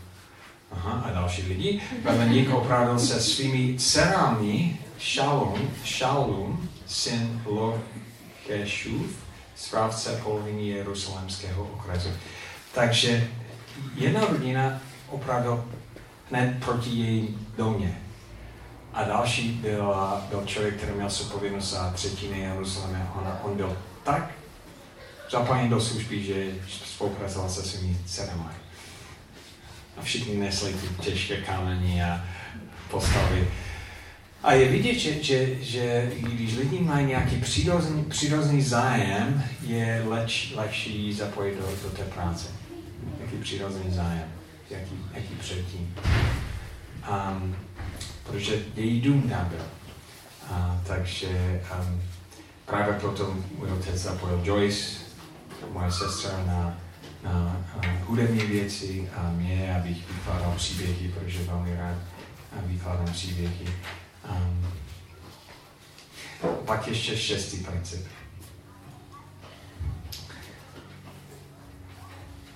Aha, 0.72 0.92
a 0.92 1.10
další 1.10 1.42
lidi. 1.42 1.80
Beleník 2.02 2.50
opravil 2.50 2.98
se 2.98 3.20
svými 3.20 3.78
dcerami 3.78 4.80
Šalum, 4.98 5.70
Šalum, 5.84 6.68
syn 6.86 7.42
Lochešův, 7.44 9.16
správce 9.56 10.20
poloviny 10.22 10.68
Jeruzalémského 10.68 11.64
okresu. 11.64 12.08
Takže 12.74 13.28
jedna 13.94 14.20
rodina 14.20 14.80
opravil 15.08 15.64
hned 16.30 16.64
proti 16.64 16.90
její 16.90 17.38
domě. 17.56 18.00
A 18.92 19.04
další 19.04 19.52
byl, 19.52 19.94
byl 20.28 20.42
člověk, 20.46 20.76
který 20.76 20.92
měl 20.92 21.10
zodpovědnost 21.10 21.70
za 21.70 21.90
třetiny 21.90 22.40
Jeruzaléma. 22.40 23.12
On, 23.14 23.50
on 23.50 23.56
byl 23.56 23.76
tak 24.04 24.30
zapojen 25.30 25.68
do 25.68 25.80
služby, 25.80 26.22
že 26.22 26.54
spolupracoval 26.68 27.50
se 27.50 27.62
svými 27.62 27.96
dcerami. 28.06 28.42
A 29.96 30.02
všichni 30.02 30.36
nesli 30.36 30.72
ty 30.72 30.88
těžké 31.02 31.36
kameny 31.36 32.04
a 32.04 32.24
postavy. 32.90 33.48
A 34.42 34.52
je 34.52 34.68
vidět, 34.68 34.94
že, 34.94 35.22
že, 35.22 35.56
že 35.60 36.12
když 36.18 36.56
lidi 36.56 36.80
mají 36.80 37.06
nějaký 37.06 37.36
přirozený, 37.36 38.04
přirozený 38.04 38.62
zájem, 38.62 39.44
je 39.66 40.04
leč, 40.06 40.52
lepší 40.56 41.12
zapojit 41.12 41.54
do, 41.54 41.66
do 41.82 41.90
té 41.90 42.02
práce. 42.02 42.48
Jaký 43.20 43.36
přirozený 43.36 43.94
zájem, 43.94 44.24
jaký, 44.70 44.94
jaký 45.14 45.34
předtím. 45.34 45.94
Um, 47.10 47.56
protože 48.26 48.58
její 48.76 49.00
dům 49.00 49.22
tam 49.22 49.48
byl. 49.48 49.64
Uh, 50.50 50.80
takže 50.86 51.62
um, 51.78 52.02
právě 52.66 52.94
proto 52.94 53.36
můj 53.58 53.72
otec 53.72 53.94
zapojil 53.96 54.40
Joyce, 54.44 55.00
moje 55.72 55.92
sestra, 55.92 56.44
na, 56.46 56.78
na 57.24 57.64
uh, 57.76 57.84
hudební 58.06 58.46
věci 58.46 59.10
a 59.16 59.30
mě, 59.30 59.74
abych 59.80 60.08
vykládal 60.08 60.54
příběhy, 60.56 61.08
protože 61.08 61.42
velmi 61.42 61.76
rád 61.76 61.96
vykládám 62.66 63.12
příběhy. 63.12 63.66
Um, 64.30 64.72
pak 66.66 66.88
ještě 66.88 67.16
šestý 67.16 67.56
princip. 67.56 68.06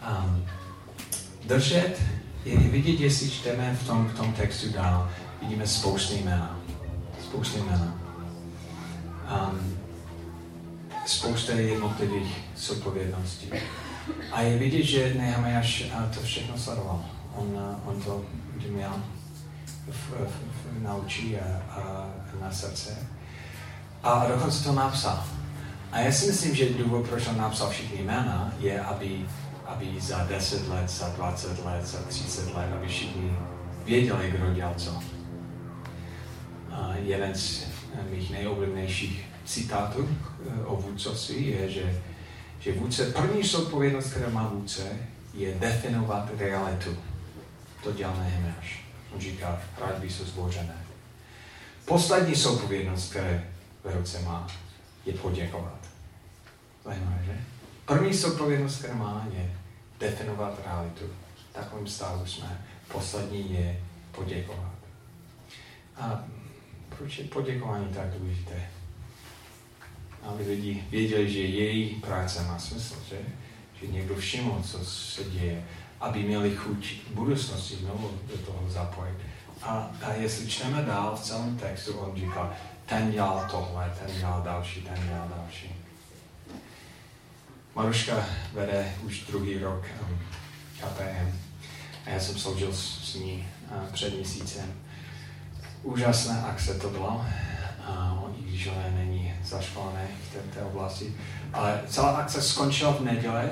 Um, 0.08 0.46
držet 1.44 2.02
je 2.44 2.58
vidět, 2.58 3.00
jestli 3.00 3.30
čteme 3.30 3.74
v 3.74 3.86
tom, 3.86 4.08
v 4.08 4.16
tom 4.16 4.32
textu 4.32 4.72
dál, 4.72 5.10
vidíme 5.42 5.66
spousty 5.66 6.14
jména. 6.14 6.60
Spousty 7.22 7.60
jména. 7.60 7.98
Um, 9.50 9.78
spousta 11.06 11.52
jednotlivých 11.52 12.36
zodpovědností. 12.56 13.50
A 14.32 14.40
je 14.40 14.58
vidět, 14.58 14.82
že 14.82 15.14
Nehemiáš 15.14 15.84
to 16.14 16.20
všechno 16.20 16.58
sledoval. 16.58 17.04
On, 17.34 17.78
on 17.84 18.02
to 18.02 18.24
měl 18.68 19.02
v, 19.88 20.10
v, 20.10 20.55
v, 20.78 20.82
na 20.82 20.94
oči 20.94 21.38
a, 21.40 21.62
a 21.70 22.06
na 22.40 22.52
srdce. 22.52 22.96
A 24.02 24.26
dokonce 24.26 24.64
to 24.64 24.72
napsal. 24.72 25.24
A 25.92 26.00
já 26.00 26.12
si 26.12 26.26
myslím, 26.26 26.54
že 26.54 26.70
důvod, 26.70 27.08
proč 27.08 27.26
on 27.26 27.36
napsal 27.36 27.70
všechny 27.70 28.02
jména, 28.02 28.52
je, 28.58 28.80
aby, 28.80 29.26
aby 29.66 30.00
za 30.00 30.24
10 30.24 30.68
let, 30.68 30.90
za 30.90 31.08
20 31.08 31.64
let, 31.64 31.86
za 31.86 31.98
30 31.98 32.54
let, 32.54 32.68
aby 32.76 32.88
všichni 32.88 33.36
věděli, 33.84 34.30
kdo 34.30 34.54
dělal 34.54 34.74
co. 34.76 35.02
A 36.70 36.94
jeden 36.96 37.34
z 37.34 37.66
mých 38.10 38.30
nejoblíbenějších 38.30 39.24
citátů 39.44 40.08
eh, 40.08 40.64
o 40.64 40.76
vůdcovství 40.76 41.46
je, 41.46 41.70
že, 41.70 42.02
že 42.60 42.72
vůdce, 42.72 43.12
první 43.12 43.42
zodpovědnost, 43.42 44.10
která 44.10 44.30
má 44.30 44.48
vůdce, 44.48 44.82
je 45.34 45.54
definovat 45.54 46.30
realitu. 46.38 46.96
To 47.82 47.92
dělá 47.92 48.14
Nehemiáš. 48.18 48.85
On 49.12 49.20
říká, 49.20 49.62
by 49.98 50.10
se 50.10 50.24
zbořené. 50.24 50.84
Poslední 51.84 52.34
zodpovědnost, 52.34 53.10
které 53.10 53.48
ve 53.84 53.92
ruce 53.94 54.20
má, 54.20 54.46
je 55.06 55.12
poděkovat. 55.12 55.78
Zajímavé, 56.84 57.22
že? 57.26 57.40
První 57.86 58.14
zodpovědnost, 58.14 58.78
která 58.78 58.94
má, 58.94 59.26
je 59.32 59.54
definovat 60.00 60.60
realitu. 60.64 61.04
V 61.50 61.52
takovém 61.52 61.86
stavu 61.86 62.26
jsme. 62.26 62.64
Poslední 62.92 63.52
je 63.52 63.80
poděkovat. 64.12 64.72
A 65.96 66.24
proč 66.88 67.18
je 67.18 67.24
poděkování 67.24 67.88
tak 67.94 68.10
důležité? 68.10 68.70
Aby 70.22 70.42
lidi 70.42 70.84
věděli, 70.90 71.32
že 71.32 71.40
její 71.40 71.94
práce 71.94 72.42
má 72.42 72.58
smysl, 72.58 72.96
že? 73.08 73.18
Že 73.80 73.86
někdo 73.86 74.14
všiml, 74.14 74.62
co 74.62 74.84
se 74.84 75.24
děje 75.24 75.64
aby 76.00 76.22
měli 76.22 76.56
chuť 76.56 76.94
v 77.10 77.14
budoucnosti 77.14 77.76
znovu 77.76 78.10
do 78.28 78.38
toho 78.38 78.70
zapojit. 78.70 79.16
A, 79.62 79.90
a 80.02 80.12
jestli 80.12 80.46
čteme 80.46 80.82
dál 80.82 81.16
v 81.16 81.20
celém 81.20 81.56
textu, 81.56 81.98
on 81.98 82.16
říká, 82.16 82.52
ten 82.86 83.12
dělal 83.12 83.48
tohle, 83.50 83.94
ten 84.04 84.16
dělal 84.18 84.42
další, 84.42 84.82
ten 84.82 85.08
dělal 85.08 85.28
další. 85.36 85.74
Maruška 87.74 88.24
vede 88.52 88.94
už 89.02 89.20
druhý 89.26 89.58
rok 89.58 89.84
um, 90.02 90.18
KPM 90.80 91.38
a 92.06 92.10
já 92.10 92.20
jsem 92.20 92.38
sloužil 92.38 92.72
s, 92.72 93.12
s 93.12 93.14
ní 93.14 93.48
uh, 93.70 93.92
před 93.92 94.14
měsícem. 94.14 94.74
Úžasné 95.82 96.42
akce 96.42 96.74
to 96.74 96.90
bylo, 96.90 97.26
uh, 97.88 98.38
i 98.38 98.42
když 98.42 98.66
ona 98.66 98.82
není 98.94 99.34
zaškolené 99.44 100.08
v 100.22 100.32
té, 100.32 100.38
té 100.38 100.62
oblasti. 100.66 101.14
Ale 101.52 101.80
celá 101.88 102.16
akce 102.16 102.42
skončila 102.42 102.92
v 102.92 103.00
neděli 103.00 103.50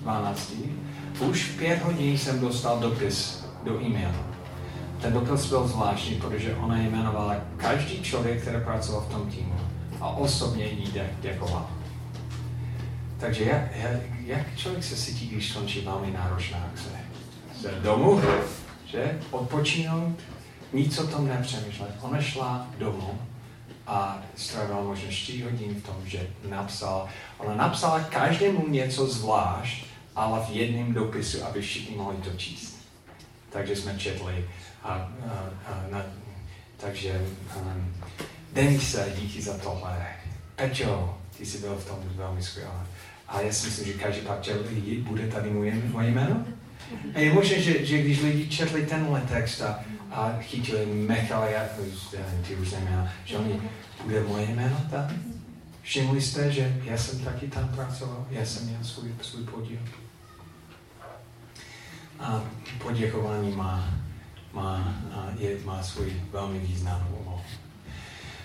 12 0.00 0.52
už 1.20 1.44
pět 1.44 1.82
hodin 1.82 2.18
jsem 2.18 2.40
dostal 2.40 2.78
dopis 2.78 3.44
do 3.62 3.80
e-mailu. 3.80 4.24
Ten 5.00 5.12
dopis 5.12 5.46
byl 5.46 5.68
zvláštní, 5.68 6.14
protože 6.14 6.54
ona 6.54 6.78
jmenovala 6.78 7.36
každý 7.56 8.02
člověk, 8.02 8.42
který 8.42 8.56
pracoval 8.64 9.00
v 9.00 9.12
tom 9.12 9.30
týmu 9.30 9.60
a 10.00 10.08
osobně 10.08 10.64
jí 10.64 10.92
děkoval. 11.20 11.70
Takže 13.18 13.44
jak, 13.44 13.62
jak, 14.26 14.56
člověk 14.56 14.84
se 14.84 14.96
cítí, 14.96 15.28
když 15.28 15.50
skončí 15.50 15.80
velmi 15.80 16.10
náročná 16.10 16.58
akce? 16.58 16.88
Jde 17.62 17.70
domů, 17.82 18.20
že? 18.86 19.18
Odpočinout, 19.30 20.18
nic 20.72 20.98
o 20.98 21.06
tom 21.06 21.28
nepřemýšlet. 21.28 21.90
Ona 22.00 22.22
šla 22.22 22.66
domů 22.78 23.18
a 23.86 24.18
strávila 24.36 24.82
možná 24.82 25.10
4 25.10 25.42
hodin 25.42 25.74
v 25.74 25.82
tom, 25.82 25.96
že 26.04 26.26
napsal, 26.48 27.08
ona 27.38 27.54
napsala 27.54 28.00
každému 28.00 28.68
něco 28.68 29.06
zvlášť, 29.06 29.84
ale 30.16 30.46
v 30.46 30.50
jednom 30.50 30.94
dopisu, 30.94 31.44
aby 31.44 31.62
všichni 31.62 31.96
mohli 31.96 32.16
to 32.16 32.30
číst. 32.36 32.78
Takže 33.50 33.76
jsme 33.76 33.98
četli. 33.98 34.44
A, 34.82 34.88
a, 34.88 35.10
a 35.66 35.84
na, 35.90 36.02
takže 36.76 37.26
um, 37.56 37.94
Denise, 38.52 39.12
díky 39.18 39.42
za 39.42 39.58
tohle. 39.58 40.06
Pečo, 40.56 41.18
ty 41.38 41.46
jsi 41.46 41.58
byl 41.58 41.76
v 41.76 41.86
tom 41.86 41.98
velmi 42.14 42.42
skvělý. 42.42 42.70
A 43.28 43.40
já 43.40 43.52
si 43.52 43.66
myslím, 43.66 43.86
že 43.86 43.92
každý 43.92 44.20
pak 44.20 44.42
četl, 44.42 44.64
bude 44.98 45.26
tady 45.26 45.50
moje, 45.50 45.74
moje 45.74 46.10
jméno. 46.10 46.44
A 47.14 47.18
je 47.18 47.32
možné, 47.32 47.60
že, 47.60 47.86
že 47.86 47.98
když 47.98 48.22
lidi 48.22 48.48
četli 48.48 48.86
tenhle 48.86 49.20
text 49.20 49.62
a, 49.62 49.84
a 50.10 50.38
chytili 50.40 50.86
Michal, 50.86 51.44
já, 51.44 51.64
ty 52.48 52.56
už 52.56 52.72
jména, 52.72 53.12
že 53.24 53.38
oni, 53.38 53.60
bude 54.04 54.22
moje 54.22 54.46
jméno 54.46 54.76
tam? 54.90 55.10
Všimli 55.82 56.20
jste, 56.20 56.52
že 56.52 56.80
já 56.84 56.98
jsem 56.98 57.24
taky 57.24 57.48
tam 57.48 57.68
pracoval, 57.68 58.26
já 58.30 58.44
jsem 58.44 58.66
měl 58.66 58.84
svůj, 58.84 59.14
svůj 59.22 59.44
podíl. 59.44 59.78
A 62.22 62.42
poděkování 62.82 63.56
má, 63.56 63.88
má, 64.52 64.94
je, 65.38 65.56
má 65.64 65.82
svůj 65.82 66.12
velmi 66.30 66.58
významnou 66.58 67.16
úlohu. 67.24 67.40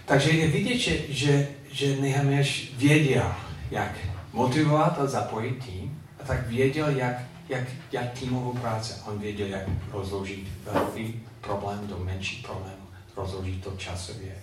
Takže 0.06 0.32
je 0.32 0.48
vidět, 0.48 0.78
že, 0.78 0.98
že, 1.10 1.48
že 1.72 2.02
Nehemiáš 2.02 2.72
věděl, 2.78 3.36
jak 3.72 3.92
motivovat 4.34 5.00
a 5.00 5.08
zapojit 5.08 5.66
tým, 5.66 6.02
a 6.20 6.24
tak 6.24 6.48
věděl, 6.48 6.90
jak, 6.90 7.22
jak, 7.50 7.64
jak 7.92 8.20
týmovou 8.20 8.54
práce. 8.54 9.02
On 9.08 9.20
věděl, 9.20 9.48
jak 9.48 9.64
rozložit 9.92 10.48
velký 10.64 11.22
problém 11.42 11.88
do 11.88 11.98
menší 11.98 12.42
problém, 12.42 12.76
rozložit 13.18 13.64
to 13.64 13.74
časově. 13.78 14.36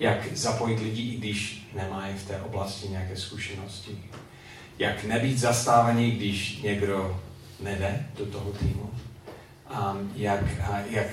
Jak 0.00 0.36
zapojit 0.36 0.80
lidi, 0.80 1.02
i 1.02 1.16
když 1.16 1.68
nemají 1.74 2.14
v 2.14 2.28
té 2.28 2.40
oblasti 2.40 2.88
nějaké 2.88 3.16
zkušenosti. 3.16 3.98
Jak 4.78 5.04
nebýt 5.04 5.38
zastávaný, 5.38 6.10
když 6.10 6.62
někdo 6.62 7.20
nejde 7.60 8.06
do 8.18 8.26
toho 8.26 8.52
týmu. 8.52 8.90
Um, 9.70 10.12
jak, 10.16 10.42
uh, 10.42 10.76
jak 10.90 11.06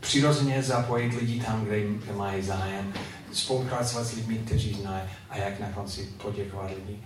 přirozeně 0.00 0.62
zapojit 0.62 1.14
lidi 1.20 1.40
tam, 1.40 1.64
kde, 1.64 1.80
kde 1.80 2.12
mají 2.12 2.42
zájem, 2.42 2.92
spolupracovat 3.32 4.04
s 4.04 4.14
lidmi, 4.14 4.38
kteří 4.38 4.74
znají 4.74 5.02
a 5.30 5.38
jak 5.38 5.60
na 5.60 5.68
konci 5.68 6.08
poděkovat 6.22 6.70
lidi. 6.70 6.98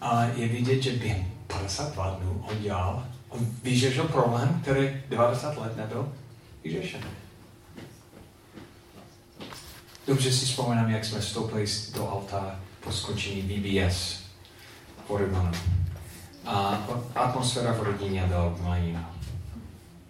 A 0.00 0.24
je 0.24 0.48
vidět, 0.48 0.82
že 0.82 0.92
během 0.92 1.26
52 1.46 2.10
dnů 2.10 2.44
on 2.48 2.62
dělal, 2.62 3.06
on 3.28 3.46
vyřešil 3.62 4.04
problém, 4.04 4.58
který 4.62 4.90
90 5.08 5.58
let 5.58 5.76
nebyl 5.76 6.12
vyřešen. 6.64 7.00
Dobře 10.06 10.32
si 10.32 10.46
vzpomínám, 10.46 10.90
jak 10.90 11.04
jsme 11.04 11.20
vstoupili 11.20 11.66
do 11.94 12.10
alta 12.10 12.60
po 12.80 12.92
skončení 12.92 13.42
VBS 13.42 14.20
v 15.06 15.10
Oregonu. 15.10 15.52
A 16.48 16.86
atmosféra 17.14 17.72
v 17.72 17.82
rodině 17.82 18.30
byla 18.60 18.76
jiná. 18.76 19.10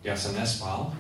Já 0.05 0.17
jsem 0.17 0.37
nespal, 0.37 0.93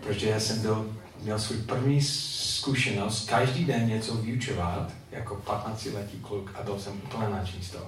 protože 0.00 0.28
já 0.28 0.40
jsem 0.40 0.62
byl, 0.62 0.94
měl 1.22 1.38
svůj 1.38 1.58
první 1.58 2.02
zkušenost 2.02 3.28
každý 3.28 3.64
den 3.64 3.88
něco 3.88 4.14
vyučovat 4.14 4.92
jako 5.10 5.42
15-letý 5.46 6.18
kluk 6.22 6.50
a 6.54 6.62
byl 6.62 6.78
jsem 6.78 6.92
úplně 6.92 7.28
nadšený 7.28 7.64
z 7.64 7.70
toho. 7.70 7.86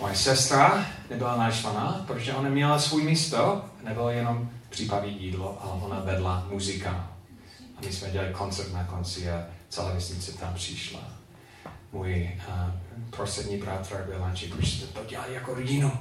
Moje 0.00 0.16
sestra 0.16 0.86
nebyla 1.10 1.36
naštvaná, 1.36 2.04
protože 2.06 2.34
ona 2.34 2.48
měla 2.48 2.78
svůj 2.78 3.02
místo, 3.02 3.64
nebylo 3.84 4.10
jenom 4.10 4.50
připravit 4.68 5.20
jídlo, 5.20 5.58
ale 5.60 5.72
ona 5.82 6.00
vedla 6.00 6.46
muzika. 6.50 7.10
A 7.76 7.80
my 7.86 7.92
jsme 7.92 8.10
dělali 8.10 8.32
koncert 8.32 8.72
na 8.72 8.84
konci 8.84 9.30
a 9.30 9.46
celá 9.68 9.92
vesnice 9.92 10.32
tam 10.32 10.54
přišla. 10.54 11.00
Můj 11.92 12.30
uh, 12.48 12.85
prostřední 13.10 13.56
bratr 13.56 14.04
byl 14.08 14.20
nadšený, 14.20 14.52
protože 14.52 14.70
jsme 14.70 14.86
to 14.86 15.04
dělali 15.04 15.34
jako 15.34 15.54
rodinu. 15.54 15.92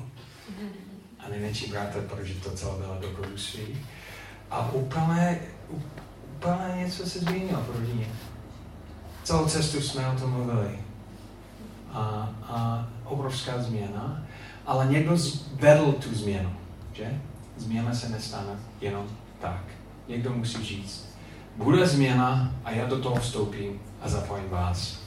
A 1.20 1.30
nejmenší 1.30 1.72
bratr, 1.72 2.02
protože 2.02 2.34
to 2.34 2.52
celé 2.52 2.78
bylo 2.78 2.98
dobrodružství. 3.02 3.78
A 4.52 4.72
úplně, 4.72 5.40
úplně 5.70 6.76
něco 6.76 7.10
se 7.10 7.20
změnilo 7.20 7.62
v 7.62 7.80
rodině. 7.80 8.08
Celou 9.24 9.46
cestu 9.46 9.82
jsme 9.82 10.08
o 10.08 10.20
tom 10.20 10.32
mluvili. 10.32 10.80
A, 11.92 12.34
a 12.44 12.88
obrovská 13.04 13.64
změna, 13.64 14.24
ale 14.66 14.86
někdo 14.86 15.18
vedl 15.54 15.92
tu 15.92 16.16
změnu, 16.16 16.56
že? 16.94 17.22
Změna 17.58 17.94
se 17.94 18.10
nestane 18.10 18.60
jenom 18.82 19.08
tak. 19.42 19.64
Někdo 20.08 20.34
musí 20.34 20.64
říct, 20.64 21.16
bude 21.56 21.88
změna 21.88 22.56
a 22.64 22.72
já 22.72 22.86
do 22.86 23.00
toho 23.00 23.16
vstoupím 23.16 23.82
a 24.02 24.10
zapojím 24.10 24.50
vás. 24.50 25.05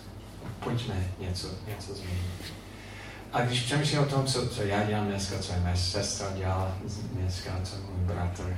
Pojďme 0.64 0.94
něco, 1.18 1.48
něco 1.68 1.94
změnit. 1.94 2.54
A 3.32 3.40
když 3.40 3.62
přemýšlím 3.62 4.00
o 4.00 4.06
tom, 4.06 4.26
co, 4.26 4.48
co 4.48 4.62
já 4.62 4.84
dělám 4.84 5.06
dneska, 5.06 5.38
co 5.38 5.52
je 5.52 5.60
moje 5.60 5.76
sestra 5.76 6.26
dělá 6.36 6.72
dneska, 7.12 7.50
co 7.64 7.76
je 7.76 7.82
můj 7.82 8.14
bratr, 8.14 8.56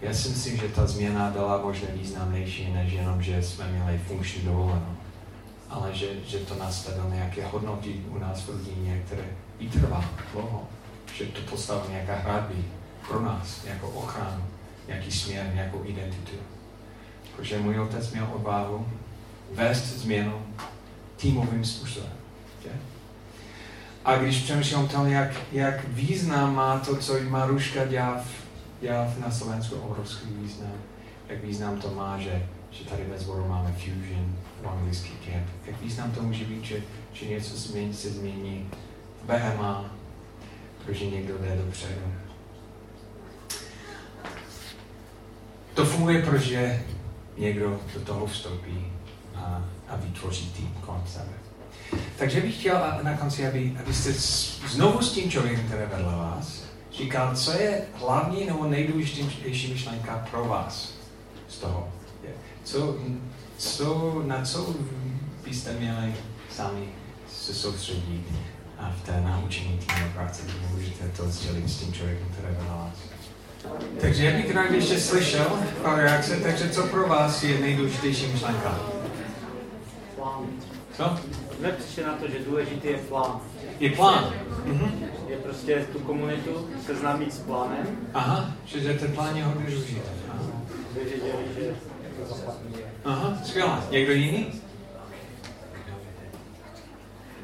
já 0.00 0.14
si 0.14 0.28
myslím, 0.28 0.56
že 0.56 0.68
ta 0.68 0.86
změna 0.86 1.30
byla 1.30 1.62
možná 1.62 1.88
významnější, 1.92 2.72
než 2.72 2.92
jenom, 2.92 3.22
že 3.22 3.42
jsme 3.42 3.72
měli 3.72 3.98
funkční 3.98 4.42
dovolenou. 4.42 4.96
Ale 5.70 5.94
že, 5.94 6.06
že 6.26 6.38
to 6.38 6.54
nastavilo 6.54 7.10
nějaké 7.10 7.46
hodnoty 7.46 8.02
u 8.08 8.18
nás 8.18 8.40
v 8.40 8.48
rodině, 8.48 9.02
které 9.06 9.24
i 9.58 9.68
trvá 9.68 10.04
dlouho. 10.32 10.68
Že 11.14 11.24
to 11.24 11.40
postavilo 11.50 11.90
nějaká 11.90 12.14
hradby 12.14 12.64
pro 13.08 13.22
nás, 13.22 13.64
nějakou 13.64 13.88
ochranu, 13.88 14.44
nějaký 14.88 15.12
směr, 15.12 15.50
nějakou 15.54 15.84
identitu. 15.84 16.36
Protože 17.36 17.58
můj 17.58 17.80
otec 17.80 18.12
měl 18.12 18.28
odvahu 18.34 18.86
vést 19.54 19.84
změnu 19.84 20.42
týmovým 21.20 21.64
způsobem. 21.64 22.18
A 24.08 24.16
když 24.16 24.42
přemýšlím 24.42 24.80
o 24.80 24.88
tom, 24.88 25.06
jak, 25.06 25.30
jak 25.52 25.88
význam 25.88 26.54
má 26.54 26.78
to, 26.78 26.96
co 26.96 27.20
Maruška 27.28 27.84
dělá 27.84 28.24
v 28.24 29.18
na 29.20 29.30
Slovensku 29.30 29.76
obrovský 29.76 30.28
význam. 30.30 30.72
Jak 31.28 31.44
význam 31.44 31.80
to 31.80 31.90
má, 31.90 32.18
že, 32.18 32.46
že 32.70 32.84
tady 32.84 33.04
ve 33.04 33.18
zboru 33.18 33.48
máme 33.48 33.72
Fusion, 33.72 34.36
anglický 34.64 35.10
camp. 35.10 35.46
Jak 35.66 35.82
význam 35.82 36.10
to 36.10 36.22
může 36.22 36.44
být, 36.44 36.64
že, 36.64 36.82
že 37.12 37.26
něco 37.26 37.56
změní, 37.56 37.94
se 37.94 38.10
změní 38.10 38.70
v 39.22 39.26
BMA, 39.26 39.90
protože 40.84 41.06
někdo 41.06 41.38
jde 41.38 41.56
dopředu. 41.64 42.00
To 45.74 45.84
funguje, 45.84 46.22
protože 46.22 46.82
někdo 47.38 47.80
do 47.94 48.00
toho 48.00 48.26
vstoupí 48.26 48.92
a, 49.36 49.64
a 49.90 49.96
vytvoří 49.96 50.50
tým 50.56 50.74
kolem 50.86 51.02
sebe. 51.06 51.32
Takže 52.18 52.40
bych 52.40 52.58
chtěl 52.58 52.80
na 53.02 53.16
konci, 53.16 53.48
aby, 53.48 53.76
abyste 53.80 54.12
znovu 54.68 55.02
s 55.02 55.12
tím 55.12 55.30
člověkem, 55.30 55.66
který 55.66 55.82
vedle 55.96 56.12
vás, 56.12 56.62
říkal, 56.92 57.36
co 57.36 57.52
je 57.52 57.82
hlavní 57.94 58.46
nebo 58.46 58.64
nejdůležitější 58.64 59.72
myšlenka 59.72 60.26
pro 60.30 60.44
vás 60.44 60.92
z 61.48 61.58
toho. 61.58 61.88
Co, 62.64 62.96
co, 63.58 64.22
na 64.26 64.44
co 64.44 64.74
byste 65.44 65.72
měli 65.72 66.14
sami 66.56 66.88
se 67.32 67.54
soustředit 67.54 68.24
a 68.78 68.94
v 69.02 69.06
té 69.06 69.20
naučení 69.20 69.78
týmové 69.78 70.12
práce, 70.14 70.42
můžete 70.74 71.08
to 71.08 71.30
sdělit 71.30 71.68
s 71.68 71.78
tím 71.78 71.92
člověkem, 71.92 72.28
který 72.32 72.54
na 72.68 72.76
vás. 72.76 72.94
Takže 74.00 74.24
já 74.24 74.36
bych 74.36 74.54
rád 74.54 74.70
ještě 74.70 75.00
slyšel 75.00 75.58
reakce, 75.96 76.36
takže 76.36 76.70
co 76.70 76.86
pro 76.86 77.08
vás 77.08 77.42
je 77.42 77.60
nejdůležitější 77.60 78.26
myšlenka? 78.26 78.97
Plán. 80.18 80.46
Co? 80.96 81.18
Jsme 81.58 81.72
přišli 81.72 82.04
na 82.04 82.14
to, 82.16 82.28
že 82.28 82.38
důležitý 82.38 82.88
je 82.88 82.98
plán. 82.98 83.40
Je 83.80 83.90
plán. 83.90 84.34
Mhm. 84.64 85.04
Je 85.28 85.36
prostě 85.36 85.86
tu 85.92 85.98
komunitu 85.98 86.68
seznámit 86.86 87.34
s 87.34 87.38
plánem, 87.38 87.86
Aha, 88.14 88.52
že 88.64 88.94
ten 88.94 89.12
plán 89.12 89.36
je 89.36 89.44
hodně 89.44 89.66
důležitý. 89.66 90.00
Věděli, 90.92 91.20
že 91.58 91.74
to. 92.28 92.54
Aha, 93.04 93.38
skvělé. 93.44 93.82
Někdo 93.90 94.12
jiný? 94.12 94.62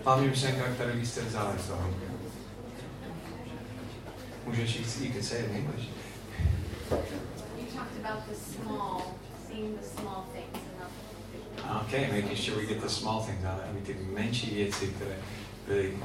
Hlavní 0.04 0.28
myšlenka, 0.28 0.62
kterou 0.64 0.98
byste 0.98 1.20
vzali 1.20 1.58
z 1.58 1.68
toho. 1.68 1.90
Můžeš 4.46 4.76
jít 4.76 5.06
you 5.06 5.12
can 5.12 5.22
say 5.22 5.40
it 5.40 5.50
in 5.50 5.56
English. 5.56 5.88
You 6.90 7.66
talked 7.74 8.04
about 8.04 8.24
the 8.28 8.34
small, 8.34 9.02
seeing 9.48 9.80
the 9.80 9.86
small 10.00 10.24
things 10.32 10.63
Okay, 11.70 12.08
making 12.12 12.36
sure 12.36 12.56
we 12.56 12.66
get 12.66 12.80
the 12.80 12.88
small 12.88 13.20
things 13.20 13.44
out, 13.44 13.60
aby 13.70 13.80
ty 13.80 13.96
menší 14.14 14.54
věci, 14.54 14.86
které 14.86 15.16
byly 15.68 15.98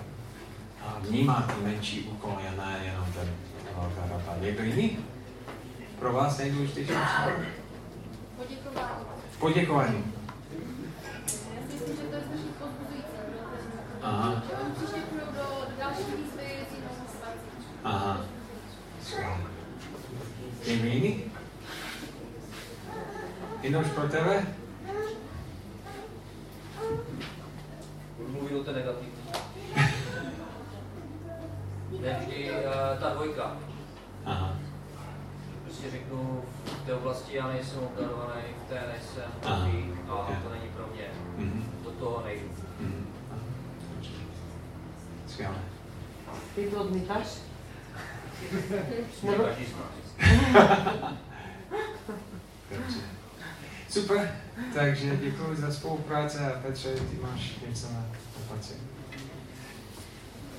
a 0.81 0.99
vnímat 0.99 1.53
ty 1.55 1.61
menší 1.63 2.01
úkoly 2.03 2.43
a 2.47 2.51
ne 2.65 2.81
jenom 2.85 3.05
ten 3.13 3.29
velká 3.75 4.07
rapa. 4.11 4.35
Někdo 4.41 4.63
jiný? 4.63 4.99
Pro 5.99 6.13
vás 6.13 6.37
nejdůležitější? 6.37 6.91
Poděkování. 8.37 9.05
Poděkování. 9.39 10.03
Já 10.05 11.27
si 11.27 11.73
myslím, 11.73 11.95
že 11.95 12.03
to 12.03 12.15
je 12.15 12.21
strašně 12.21 12.51
pozbuzující. 12.59 13.07
Aha, 14.01 14.43
Že 14.49 14.55
oni 14.63 14.73
příště 14.75 15.01
půjdou 15.09 15.25
do, 15.25 15.65
do 15.69 15.77
další 15.79 16.01
výzvy 16.03 16.43
s 16.69 16.75
jinou 16.75 16.89
motivací. 16.99 17.49
aha. 17.83 18.21
Někdo 20.67 20.87
jiný? 20.87 21.23
Jinou 23.63 23.79
už 23.81 23.87
pro 23.87 24.07
tebe? 24.09 24.47
Budu 28.17 28.31
mluvit 28.31 28.55
o 28.55 28.63
té 28.63 28.73
negativní. 28.73 29.11
Nevždy 32.01 32.51
uh, 32.51 32.57
eh, 32.57 32.99
ta 32.99 33.09
dvojka. 33.09 33.57
Aha. 34.25 34.55
Prostě 35.63 35.91
řeknu, 35.91 36.43
v 36.65 36.85
té 36.85 36.93
oblasti 36.93 37.35
já 37.35 37.47
nejsem 37.47 37.79
obdarovaný, 37.79 38.41
v 38.65 38.69
té 38.69 38.83
nejsem 38.91 39.31
dobrý 39.41 39.93
a 40.09 40.15
okay. 40.15 40.37
to 40.43 40.49
není 40.49 40.69
pro 40.75 40.87
mě. 40.93 41.07
Mm-hmm. 41.37 41.63
Do 41.83 41.91
toho 41.91 42.23
nejdu. 42.25 42.47
Mm-hmm. 42.81 43.05
Skvělé. 45.27 45.55
Ty 46.55 46.67
to 46.67 46.81
odmítáš? 46.81 47.27
Prostě 48.49 49.17
Jsme 49.19 49.35
každý 49.35 49.65
z 49.65 49.73
nás. 49.75 49.99
Super, 53.89 54.35
takže 54.73 55.17
děkuji 55.17 55.55
za 55.55 55.71
spolupráci 55.71 56.37
a 56.37 56.49
Petře, 56.49 56.89
ty 56.89 57.17
máš 57.21 57.55
něco 57.67 57.87
na 57.93 58.05
opatření. 58.45 58.88